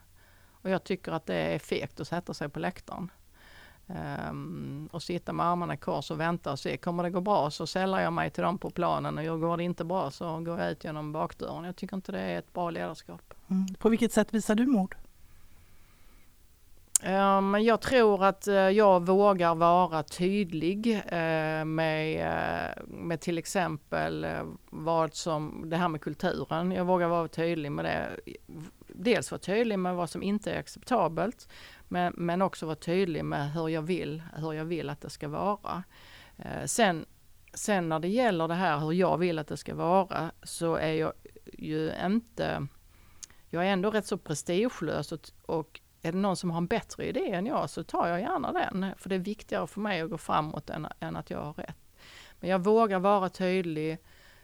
[0.51, 3.11] Och jag tycker att det är fegt att sätta sig på läktaren.
[4.31, 7.51] Um, och sitta med armarna i kors och vänta och se, kommer det gå bra
[7.51, 10.61] så säljer jag mig till dem på planen och går det inte bra så går
[10.61, 11.65] jag ut genom bakdörren.
[11.65, 13.35] Jag tycker inte det är ett bra ledarskap.
[13.49, 13.75] Mm.
[13.79, 14.95] På vilket sätt visar du mod?
[17.03, 23.39] Ehm, men jag tror att eh, jag vågar vara tydlig eh, med, eh, med till
[23.39, 24.27] exempel
[24.71, 26.73] vad som, det här med kulturen.
[26.73, 28.21] Jag vågar vara tydlig med det.
[28.87, 31.49] Dels vara tydlig med vad som inte är acceptabelt,
[31.89, 35.29] men, men också vara tydlig med hur jag vill, hur jag vill att det ska
[35.29, 35.83] vara.
[36.67, 37.07] Sen,
[37.55, 40.93] sen när det gäller det här hur jag vill att det ska vara så är
[40.93, 41.13] jag
[41.59, 42.67] ju inte
[43.51, 47.07] jag är ändå rätt så prestigelös och, och är det någon som har en bättre
[47.07, 48.87] idé än jag så tar jag gärna den.
[48.99, 51.77] För det är viktigare för mig att gå framåt än, än att jag har rätt.
[52.41, 53.99] Men jag vågar vara tydlig.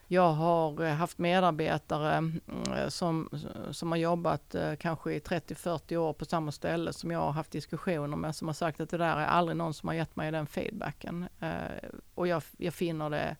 [0.08, 2.40] Jag har eh, haft medarbetare mm,
[2.76, 3.28] eh, som,
[3.70, 7.50] som har jobbat eh, kanske i 30-40 år på samma ställe som jag har haft
[7.50, 10.32] diskussioner med som har sagt att det där är aldrig någon som har gett mig
[10.32, 11.28] den feedbacken.
[12.14, 13.36] Och jag, jag finner det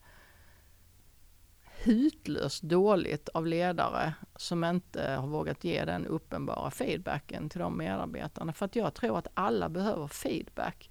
[1.83, 8.53] hutlöst dåligt av ledare som inte har vågat ge den uppenbara feedbacken till de medarbetarna.
[8.53, 10.91] För att jag tror att alla behöver feedback.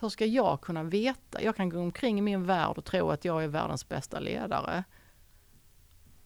[0.00, 1.42] Hur ska jag kunna veta?
[1.42, 4.84] Jag kan gå omkring i min värld och tro att jag är världens bästa ledare.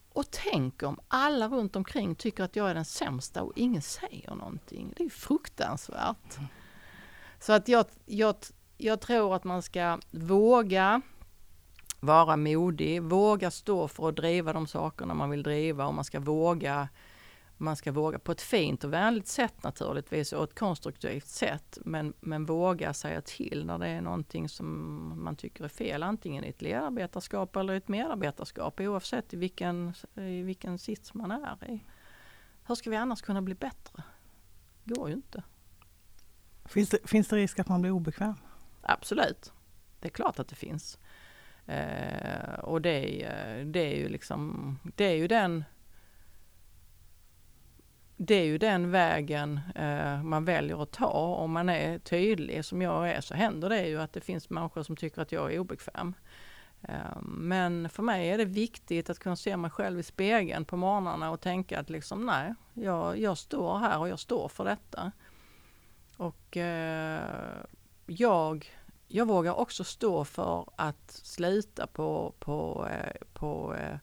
[0.08, 4.34] Och tänk om alla runt omkring tycker att jag är den sämsta och ingen säger
[4.34, 4.94] någonting.
[4.96, 6.38] Det är fruktansvärt.
[7.40, 8.34] Så att jag, jag,
[8.76, 11.02] jag tror att man ska våga
[12.06, 16.20] vara modig, våga stå för att driva de sakerna man vill driva och man ska
[16.20, 16.88] våga
[17.56, 21.78] man ska våga på ett fint och vänligt sätt naturligtvis och ett konstruktivt sätt.
[21.84, 26.02] Men, men våga säga till när det är någonting som man tycker är fel.
[26.02, 31.70] Antingen i ett ledarbetarskap eller ett medarbetarskap oavsett i vilken, i vilken sits man är
[31.70, 31.84] i.
[32.66, 34.02] Hur ska vi annars kunna bli bättre?
[34.84, 35.42] Det går ju inte.
[36.64, 38.34] Finns det, finns det risk att man blir obekväm?
[38.82, 39.52] Absolut.
[40.00, 40.98] Det är klart att det finns.
[41.66, 45.64] Eh, och det är, det är ju liksom, det är ju den
[48.16, 51.36] det är ju den vägen eh, man väljer att ta.
[51.36, 54.82] Om man är tydlig som jag är så händer det ju att det finns människor
[54.82, 56.14] som tycker att jag är obekväm.
[56.82, 60.76] Eh, men för mig är det viktigt att kunna se mig själv i spegeln på
[60.76, 65.12] morgnarna och tänka att liksom nej, jag, jag står här och jag står för detta.
[66.16, 67.20] Och eh,
[68.06, 68.66] jag
[69.08, 73.98] jag vågar också stå för att sluta på, på, eh, på, eh,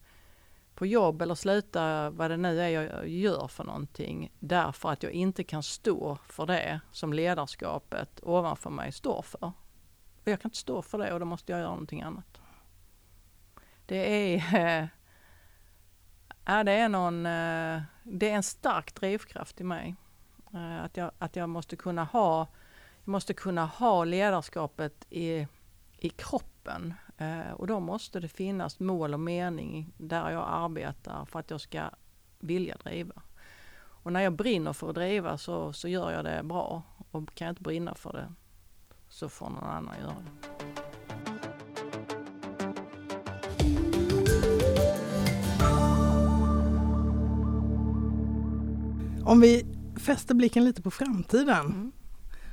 [0.75, 5.11] på jobb eller sluta vad det nu är jag gör för någonting därför att jag
[5.11, 9.51] inte kan stå för det som ledarskapet ovanför mig står för.
[10.23, 12.41] Jag kan inte stå för det och då måste jag göra någonting annat.
[13.85, 14.81] Det är,
[16.45, 17.23] äh, det är, någon,
[18.03, 19.95] det är en stark drivkraft i mig.
[20.81, 22.47] Att jag, att jag måste kunna ha
[23.05, 25.47] jag måste kunna ha ledarskapet i,
[25.97, 31.39] i kroppen eh, och då måste det finnas mål och mening där jag arbetar för
[31.39, 31.81] att jag ska
[32.39, 33.21] vilja driva.
[34.03, 37.45] Och när jag brinner för att driva så, så gör jag det bra och kan
[37.45, 38.33] jag inte brinna för det
[39.09, 40.51] så får någon annan göra det.
[49.25, 49.65] Om vi
[49.99, 51.65] fäster blicken lite på framtiden.
[51.65, 51.91] Mm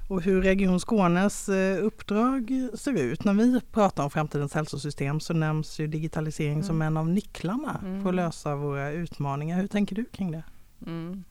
[0.08, 3.24] och hur Region Skånes eh, uppdrag ser ut.
[3.24, 6.64] När vi pratar om framtidens hälsosystem så nämns ju digitalisering mm.
[6.64, 8.02] som en av nycklarna mm.
[8.02, 9.60] för att lösa våra utmaningar.
[9.60, 10.42] Hur tänker du kring det?
[10.86, 11.24] Mm.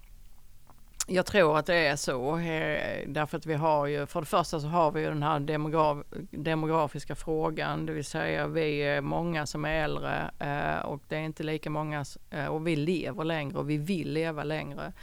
[1.10, 4.60] Jag tror att det är så, eh, därför att vi har ju, för det första
[4.60, 5.98] så har vi ju den här demograf,
[6.32, 11.22] demografiska frågan, det vill säga vi är många som är äldre eh, och det är
[11.22, 12.06] inte lika många,
[12.50, 14.94] och vi lever längre och vi vill leva längre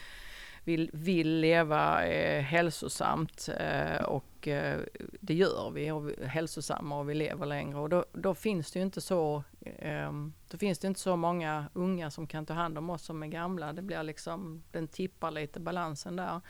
[0.65, 4.81] vill, vill leva eh, hälsosamt eh, och eh,
[5.21, 8.79] det gör vi, och vi hälsosamma och vi lever längre och då, då finns det
[8.79, 10.13] ju inte så eh,
[10.51, 13.27] då finns det inte så många unga som kan ta hand om oss som är
[13.27, 13.73] gamla.
[13.73, 16.41] Det blir liksom, den tippar lite balansen där.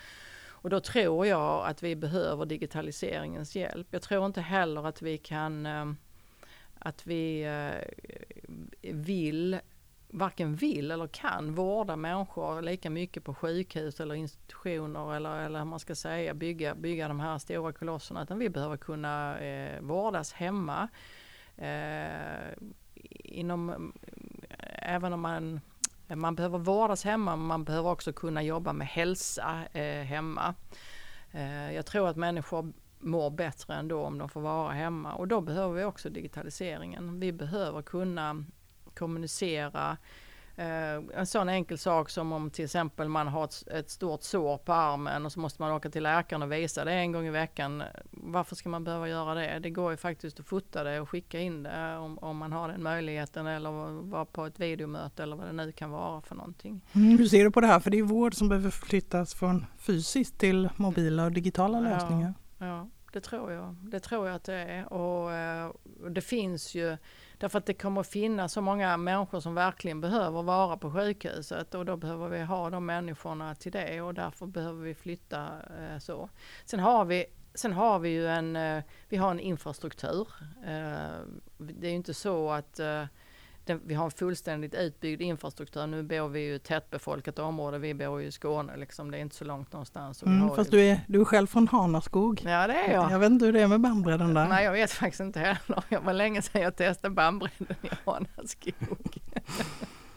[0.46, 3.87] Och då tror jag att vi behöver digitaliseringens hjälp.
[3.90, 5.96] Jag tror inte heller att vi kan ehm,
[6.85, 9.61] att vi eh, vill
[10.14, 15.79] varken vill eller kan vårda människor lika mycket på sjukhus eller institutioner eller, eller man
[15.79, 20.88] ska säga bygga, bygga de här stora kolosserna utan vi behöver kunna eh, vårdas hemma.
[21.57, 22.53] Eh,
[23.24, 23.92] inom,
[24.79, 25.61] även om man,
[26.09, 30.55] man behöver vårdas hemma men man behöver också kunna jobba med hälsa eh, hemma.
[31.33, 35.40] Eh, jag tror att människor mår bättre ändå om de får vara hemma och då
[35.40, 37.20] behöver vi också digitaliseringen.
[37.20, 38.44] Vi behöver kunna
[38.94, 39.96] kommunicera.
[40.57, 44.59] Eh, en sån enkel sak som om till exempel man har ett, ett, stort sår
[44.59, 47.30] på armen och så måste man åka till läkaren och visa det en gång i
[47.30, 47.82] veckan.
[48.11, 49.59] Varför ska man behöva göra det?
[49.59, 52.68] Det går ju faktiskt att fota det och skicka in det om, om man har
[52.68, 53.70] den möjligheten eller
[54.03, 56.80] vara på ett videomöte eller vad det nu kan vara för någonting.
[56.92, 57.80] Mm, hur ser du på det här?
[57.80, 62.34] För det är vård som behöver flyttas från fysiskt till mobila och digitala lösningar.
[62.59, 63.76] Ja, ja det tror jag.
[63.82, 65.72] Det tror jag att det är och, eh,
[66.03, 66.97] och det finns ju
[67.45, 71.74] Därför att det kommer att finnas så många människor som verkligen behöver vara på sjukhuset
[71.74, 75.47] och då behöver vi ha de människorna till det och därför behöver vi flytta
[75.78, 76.28] eh, så.
[76.64, 80.28] Sen har vi Sen har vi ju en, eh, vi har en infrastruktur.
[80.64, 81.20] Eh,
[81.59, 83.05] det är ju inte så att eh,
[83.66, 85.86] det, vi har en fullständigt utbyggd infrastruktur.
[85.86, 87.78] Nu bor vi i ett tättbefolkat område.
[87.78, 89.10] Vi bor ju i Skåne liksom.
[89.10, 90.22] Det är inte så långt någonstans.
[90.22, 90.78] Mm, fast ju...
[90.78, 92.42] du, är, du är själv från Hanaskog.
[92.44, 93.12] Ja det är jag.
[93.12, 94.48] Jag vet inte hur det är med bandbredden där.
[94.48, 95.82] Nej jag vet faktiskt inte heller.
[95.88, 99.18] Det var länge sedan jag testade bandbredden i Hanaskog.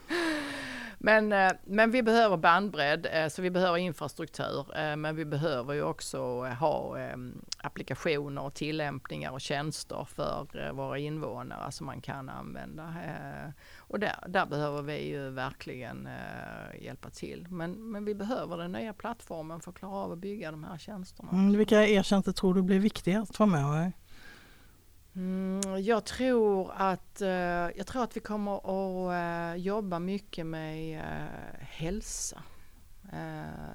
[1.00, 4.78] Men, eh, men vi behöver bandbredd, eh, så vi behöver infrastruktur.
[4.78, 10.98] Eh, men vi behöver ju också ha ehm, applikationer och tillämpningar och tjänster för våra
[10.98, 12.96] invånare som man kan använda.
[13.78, 16.10] Och där, där behöver vi ju verkligen
[16.82, 17.48] hjälpa till.
[17.50, 20.78] Men, men vi behöver den nya plattformen för att klara av att bygga de här
[20.78, 21.30] tjänsterna.
[21.32, 23.94] Mm, vilka e-tjänster tror du blir viktigast framöver?
[25.18, 27.28] Mm, jag, tror att, uh,
[27.78, 32.44] jag tror att vi kommer att uh, jobba mycket med uh, hälsa.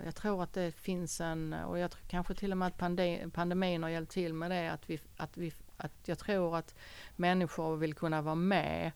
[0.05, 3.31] jag tror att det finns en, och jag tror kanske till och med att pandem
[3.31, 6.75] pandemin har hjälpt till med det, att, vi, att, vi, att jag tror att
[7.17, 8.93] människor vill kunna vara med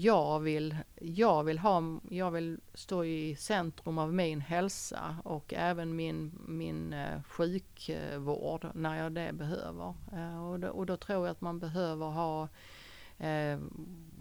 [0.00, 5.96] jag vill, jag vill, ha, jag vill stå i centrum av min hälsa och även
[5.96, 9.94] min, min eh, sjukvård när jag det behöver.
[10.12, 12.48] Eh, och, då, och då tror jag att man behöver ha
[13.18, 13.58] eh,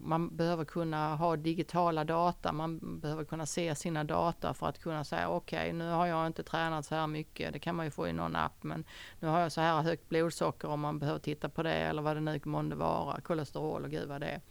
[0.04, 5.04] man behöver kunna ha digitala data, man behöver kunna se sina data för att kunna
[5.04, 7.92] säga okej okay, nu har jag inte tränat så här mycket, det kan man ju
[7.92, 8.84] få i någon app men
[9.20, 12.16] nu har jag så här högt blodsocker om man behöver titta på det eller vad
[12.16, 14.42] det nu månde vara, kolesterol och gud vad det är.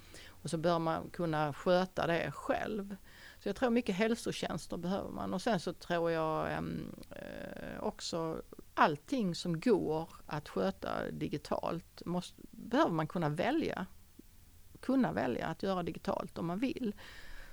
[0.47, 2.97] Och så bör man kunna sköta det själv.
[3.42, 5.34] Så jag tror mycket hälsotjänster behöver man.
[5.34, 8.42] Och sen så tror jag ehm, eh, också
[8.74, 13.86] allting som går att sköta digitalt måste, behöver man kunna välja.
[14.80, 16.94] Kunna välja att göra digitalt om man vill.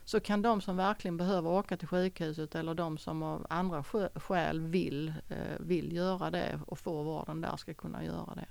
[0.06, 3.84] Så kan de som verkligen behöver åka till sjukhuset eller de som av andra
[4.16, 8.48] skäl vill, eh, vill göra det och få vården där ska kunna göra det.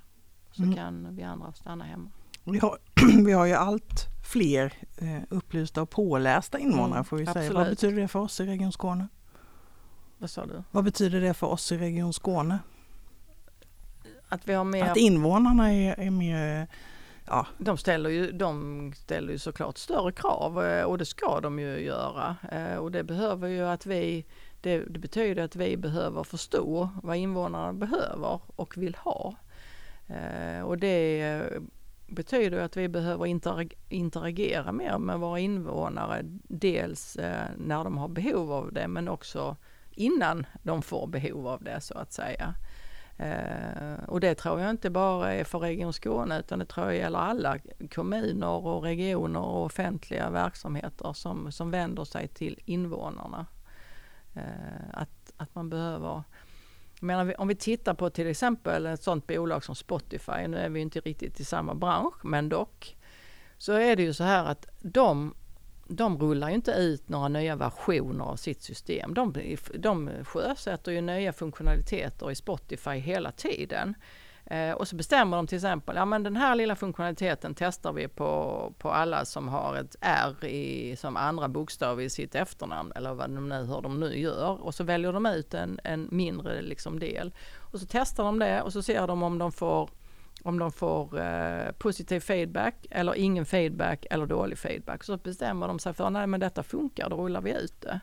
[0.51, 0.75] Så mm.
[0.75, 2.09] kan vi andra stanna hemma.
[2.43, 2.77] Vi har,
[3.25, 7.53] vi har ju allt fler eh, upplysta och pålästa invånare mm, får vi säga.
[7.53, 9.07] Vad betyder det för oss i Region Skåne?
[10.17, 10.63] Vad sa du?
[10.71, 12.59] Vad betyder det för oss i Region Skåne?
[14.29, 14.85] Att, vi har mer...
[14.85, 16.67] att invånarna är, är mer
[17.25, 17.47] Ja.
[17.57, 21.79] De, ställer ju, de ställer ju såklart större krav eh, och det ska de ju
[21.79, 22.35] göra.
[22.51, 24.25] Eh, och det behöver ju att vi,
[24.61, 29.35] det, det betyder att vi behöver förstå vad invånarna behöver och vill ha.
[30.63, 31.49] Och det
[32.07, 33.25] betyder att vi behöver
[33.89, 36.21] interagera mer med våra invånare.
[36.47, 39.55] Dels eh, när de har behov av det men också
[39.91, 42.55] innan de får behov av det så att säga.
[43.17, 46.95] Eh, och det tror jag inte bara är för Region Skåne utan det tror jag
[46.95, 47.57] gäller alla
[47.91, 53.45] kommuner och regioner och offentliga verksamheter som, som vänder sig till invånarna.
[54.33, 56.23] Eh, att, att man behöver
[57.03, 60.79] Menar, om vi tittar på till exempel ett sådant bolag som Spotify, nu är vi
[60.79, 62.97] inte riktigt i samma bransch, men dock,
[63.57, 65.35] så är det ju så här att de,
[65.87, 69.13] de rullar inte ut några nya versioner av sitt system.
[69.13, 73.95] De, de sjösätter ju nya funktionaliteter i Spotify hela tiden.
[74.45, 78.07] Eh, och så bestämmer de till exempel, ja men den här lilla funktionaliteten testar vi
[78.07, 83.13] på, på alla som har ett R i, som andra bokstav i sitt efternamn eller
[83.13, 84.63] vad de nu, hur de nu gör.
[84.63, 87.33] Och så väljer de ut en, en mindre liksom del.
[87.71, 89.89] Och så testar de det och så ser de om de får
[90.43, 95.03] om de får eh, positiv feedback eller ingen feedback eller dålig feedback.
[95.03, 97.99] Så bestämmer de sig för, nej men detta funkar, då rullar vi ut det.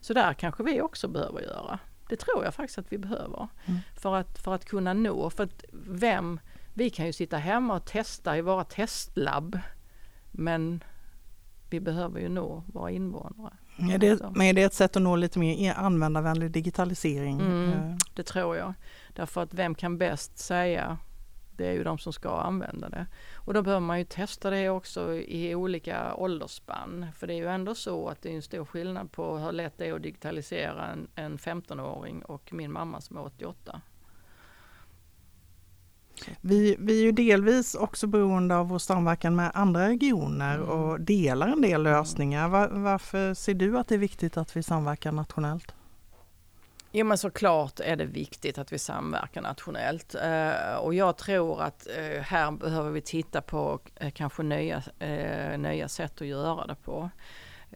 [0.00, 1.78] Så där kanske vi också behöver göra.
[2.10, 3.48] Det tror jag faktiskt att vi behöver.
[3.66, 3.80] Mm.
[3.96, 6.40] För, att, för att kunna nå, för att vem,
[6.74, 9.58] vi kan ju sitta hemma och testa i våra testlabb.
[10.30, 10.84] Men
[11.70, 13.52] vi behöver ju nå våra invånare.
[13.92, 17.40] Är det, men är det ett sätt att nå lite mer användarvänlig digitalisering?
[17.40, 18.74] Mm, det tror jag.
[19.14, 20.98] Därför att vem kan bäst säga
[21.60, 23.06] det är ju de som ska använda det.
[23.34, 27.06] Och då behöver man ju testa det också i olika åldersspann.
[27.16, 29.78] För det är ju ändå så att det är en stor skillnad på hur lätt
[29.78, 33.80] det är att digitalisera en, en 15-åring och min mamma som är 88.
[36.40, 40.68] Vi, vi är ju delvis också beroende av vår samverkan med andra regioner mm.
[40.68, 42.48] och delar en del lösningar.
[42.48, 45.74] Var, varför ser du att det är viktigt att vi samverkar nationellt?
[46.92, 51.86] Jo men såklart är det viktigt att vi samverkar nationellt eh, och jag tror att
[51.96, 54.82] eh, här behöver vi titta på eh, kanske nya,
[55.56, 57.10] nya sätt att göra det på.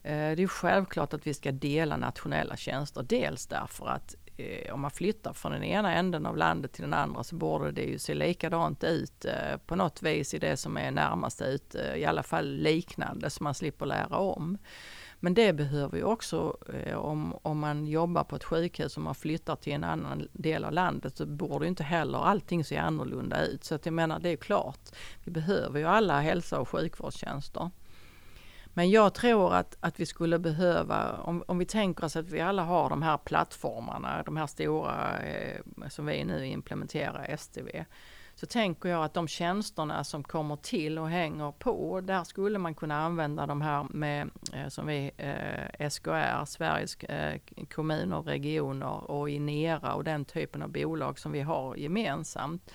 [0.02, 4.90] Det är självklart att vi ska dela nationella tjänster, dels därför att eh, om man
[4.90, 8.14] flyttar från den ena änden av landet till den andra så borde det ju se
[8.14, 12.22] likadant ut eh, på något vis i det som är närmast ut, eh, i alla
[12.22, 14.58] fall liknande så man slipper lära om.
[15.24, 19.14] Men det behöver ju också, eh, om, om man jobbar på ett sjukhus och man
[19.14, 23.64] flyttar till en annan del av landet så borde inte heller allting se annorlunda ut.
[23.64, 24.80] Så att jag menar det är klart,
[25.24, 27.70] vi behöver ju alla hälsa och sjukvårdstjänster.
[28.74, 32.40] Men jag tror att, att vi skulle behöva, om, om vi tänker oss att vi
[32.40, 37.84] alla har de här plattformarna, de här stora eh, som vi nu implementerar, STV,
[38.34, 42.74] så tänker jag att de tjänsterna som kommer till och hänger på, där skulle man
[42.74, 47.40] kunna använda de här med, eh, som vi, eh, SKR, Sveriges eh,
[47.74, 52.72] kommuner och regioner och Inera och den typen av bolag som vi har gemensamt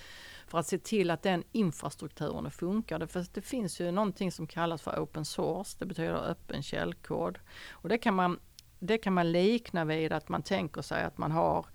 [0.50, 3.06] för att se till att den infrastrukturen funkar.
[3.06, 7.40] För det finns ju någonting som kallas för open source, det betyder öppen källkod.
[7.72, 8.40] Och det kan man,
[8.80, 11.66] det kan man likna vid att man tänker sig att man har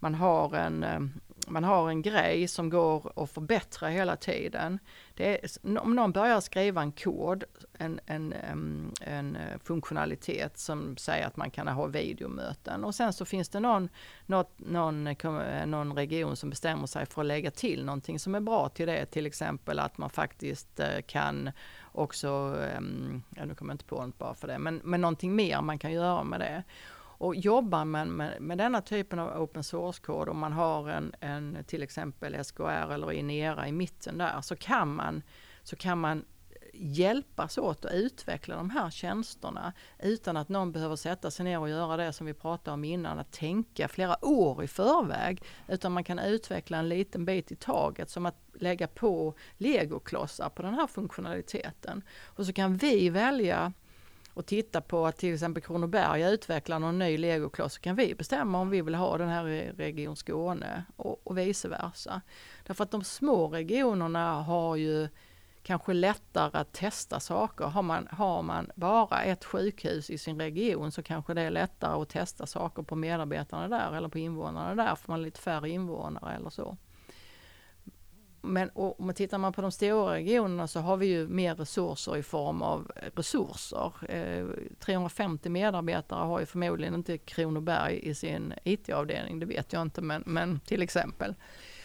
[0.00, 1.00] man har en, eh,
[1.50, 4.78] man har en grej som går att förbättra hela tiden.
[5.16, 5.40] Är,
[5.80, 7.44] om någon börjar skriva en kod,
[7.78, 8.34] en, en,
[9.00, 13.60] en eh, funktionalitet som säger att man kan ha videomöten och sen så finns det
[13.60, 13.88] någon,
[14.26, 18.34] något, någon, eh, eh, någon region som bestämmer sig för att lägga till någonting som
[18.34, 21.50] är bra till det, till exempel att man faktiskt kan
[21.92, 22.28] också,
[23.36, 25.78] ja, nu kommer jag inte på något bara för det, men, men någonting mer man
[25.78, 26.62] kan göra med det.
[27.18, 31.64] Och jobbar man med, med denna typen av open source-kod, om man har en, en
[31.66, 35.22] till exempel SKR eller Inera i mitten där, så kan man,
[35.62, 36.24] så kan man
[36.72, 41.68] hjälpas åt att utveckla de här tjänsterna utan att någon behöver sätta sig ner och
[41.68, 45.42] göra det som vi pratade om innan, att tänka flera år i förväg.
[45.68, 50.62] Utan man kan utveckla en liten bit i taget som att lägga på legoklossar på
[50.62, 52.02] den här funktionaliteten.
[52.24, 53.72] Och så kan vi välja
[54.38, 58.60] och titta på att till exempel Kronoberg utvecklar någon ny legokloss så kan vi bestämma
[58.60, 62.20] om vi vill ha den här i Region Skåne och, och vice versa.
[62.66, 65.08] Därför att de små regionerna har ju
[65.62, 67.64] kanske lättare att testa saker.
[67.64, 72.02] Har man, har man bara ett sjukhus i sin region så kanske det är lättare
[72.02, 75.70] att testa saker på medarbetarna där eller på invånarna där för man har lite färre
[75.70, 76.76] invånare eller så.
[78.48, 82.16] Men om man tittar man på de stora regionerna så har vi ju mer resurser
[82.16, 83.92] i form av resurser.
[84.08, 84.46] Eh,
[84.78, 90.22] 350 medarbetare har ju förmodligen inte Kronoberg i sin IT-avdelning, det vet jag inte, men,
[90.26, 91.34] men till exempel.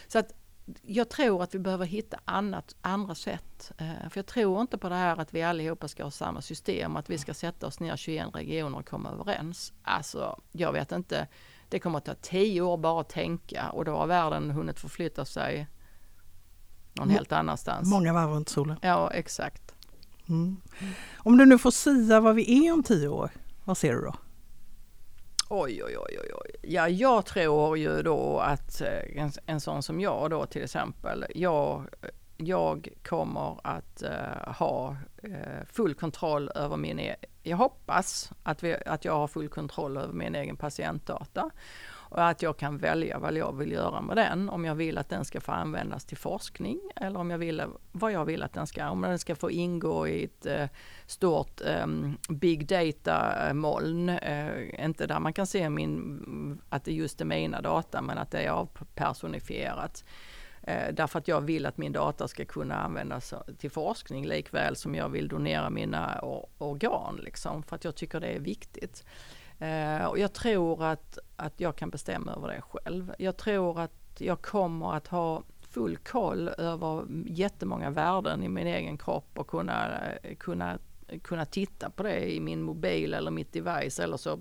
[0.07, 0.33] Så att
[0.81, 3.71] jag tror att vi behöver hitta annat, andra sätt.
[3.77, 6.95] Eh, för jag tror inte på det här att vi allihopa ska ha samma system,
[6.95, 9.73] att vi ska sätta oss ner 21 regioner och komma överens.
[9.83, 11.27] Alltså, jag vet inte.
[11.69, 15.25] Det kommer att ta tio år bara att tänka och då har världen hunnit förflytta
[15.25, 15.67] sig
[16.93, 17.89] någon helt annanstans.
[17.89, 18.77] Många varv runt solen.
[18.81, 19.73] Ja, exakt.
[20.29, 20.57] Mm.
[21.17, 23.29] Om du nu får sia vad vi är om tio år,
[23.63, 24.15] vad ser du då?
[25.49, 26.51] Oj, oj, oj, oj.
[26.61, 31.25] Ja, jag tror ju då att eh, en, en sån som jag då till exempel,
[31.35, 31.87] jag,
[32.37, 35.35] jag kommer att uh, ha uh,
[35.71, 40.13] full kontroll över min, e jag hoppas att, vi, att jag har full kontroll över
[40.13, 41.49] min egen patientdata
[42.13, 44.49] och att jag kan välja vad jag vill göra med den.
[44.49, 48.11] Om jag vill att den ska få användas till forskning eller om jag vill vad
[48.11, 50.65] jag vill att den ska, om den ska få ingå i ett eh,
[51.05, 51.87] stort eh,
[52.29, 54.09] big data eh, moln.
[54.09, 58.31] Eh, inte där man kan se min, att det just är mina data men att
[58.31, 60.03] det är avpersonifierat.
[60.63, 64.95] Eh, därför att jag vill att min data ska kunna användas till forskning likväl som
[64.95, 66.19] jag vill donera mina
[66.57, 67.19] organ.
[67.23, 69.03] Liksom, för att jag tycker det är viktigt.
[69.59, 73.13] Eh, och jag tror att, att jag kan bestämma över det själv.
[73.17, 78.97] Jag tror att jag kommer att ha full koll över jättemånga värden i min egen
[78.97, 79.99] kropp och kunna,
[80.39, 80.77] kunna,
[81.23, 84.39] kunna titta på det i min mobil eller mitt device eller så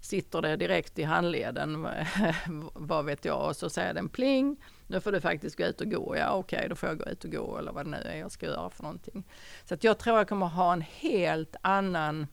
[0.00, 1.88] sitter det direkt i handleden,
[2.74, 5.90] vad vet jag, och så säger den pling, nu får du faktiskt gå ut och
[5.90, 6.16] gå.
[6.16, 8.16] Ja okej, okay, då får jag gå ut och gå eller vad det nu är
[8.16, 9.24] jag ska göra för någonting.
[9.64, 12.26] Så att jag tror jag kommer ha en helt annan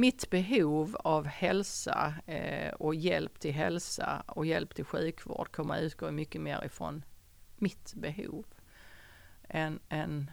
[0.00, 5.82] mitt behov av hälsa eh, och hjälp till hälsa och hjälp till sjukvård kommer att
[5.82, 7.04] utgå mycket mer ifrån
[7.56, 8.44] mitt behov
[9.48, 10.30] än, än,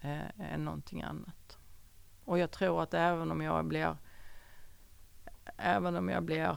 [0.00, 1.58] eh, än någonting annat.
[2.24, 3.96] Och jag tror att även om jag blir
[5.56, 6.56] även om jag blir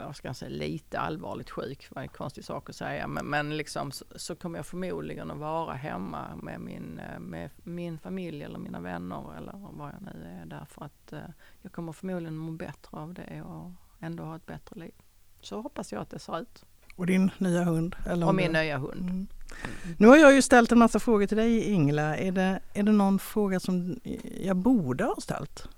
[0.00, 3.92] jag ska säga lite allvarligt sjuk, vad en konstig sak att säga, men, men liksom
[3.92, 8.58] så, så, kommer jag förmodligen att vara hemma med min, eh, med min familj eller
[8.58, 11.18] mina vänner eller vad jag nu är därför att eh,
[11.62, 14.94] jag kommer förmodligen må bättre av det och ändå ha ett bättre liv.
[15.40, 16.64] Så hoppas jag att det ser ut.
[16.96, 17.96] Och din nya hund?
[18.06, 18.58] Eller och min du...
[18.58, 19.10] nya hund.
[19.10, 19.26] Mm.
[19.98, 22.16] Nu har jag ju ställt en massa frågor till dig Ingela.
[22.16, 24.00] Är det, är det någon fråga som
[24.40, 25.68] jag borde ha ställt?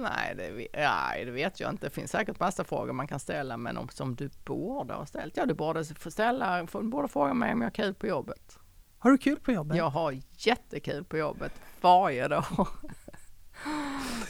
[0.00, 1.86] Nej det, nej, det vet jag inte.
[1.86, 5.36] Det finns säkert massa frågor man kan ställa, men om, som du borde ha ställt.
[5.36, 8.58] Ja, du borde ställa, du borde fråga mig om jag har kul på jobbet.
[8.98, 9.76] Har du kul på jobbet?
[9.76, 12.44] Jag har jättekul på jobbet varje dag.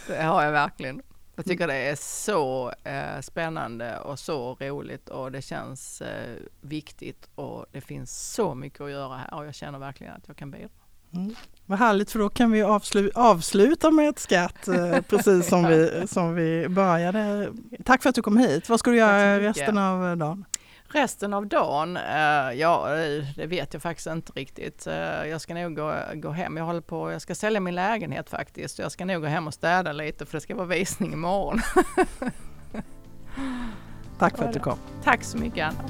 [0.06, 1.02] det har jag verkligen.
[1.36, 7.28] Jag tycker det är så eh, spännande och så roligt och det känns eh, viktigt
[7.34, 10.50] och det finns så mycket att göra här och jag känner verkligen att jag kan
[10.50, 10.68] bidra.
[11.12, 11.34] Mm.
[11.70, 16.02] Vad härligt för då kan vi avslu avsluta med ett skratt eh, precis som vi,
[16.06, 17.48] som vi började.
[17.84, 18.68] Tack för att du kom hit.
[18.68, 20.44] Vad ska du göra resten av dagen?
[20.88, 22.02] Resten av dagen, eh,
[22.54, 22.88] ja
[23.36, 24.86] det vet jag faktiskt inte riktigt.
[24.86, 26.56] Eh, jag ska nog gå, gå hem.
[26.56, 28.78] Jag håller på, jag ska sälja min lägenhet faktiskt.
[28.78, 31.58] Jag ska nog gå hem och städa lite för det ska vara visning imorgon.
[34.18, 34.78] Tack för att du kom.
[35.04, 35.84] Tack så mycket Anna.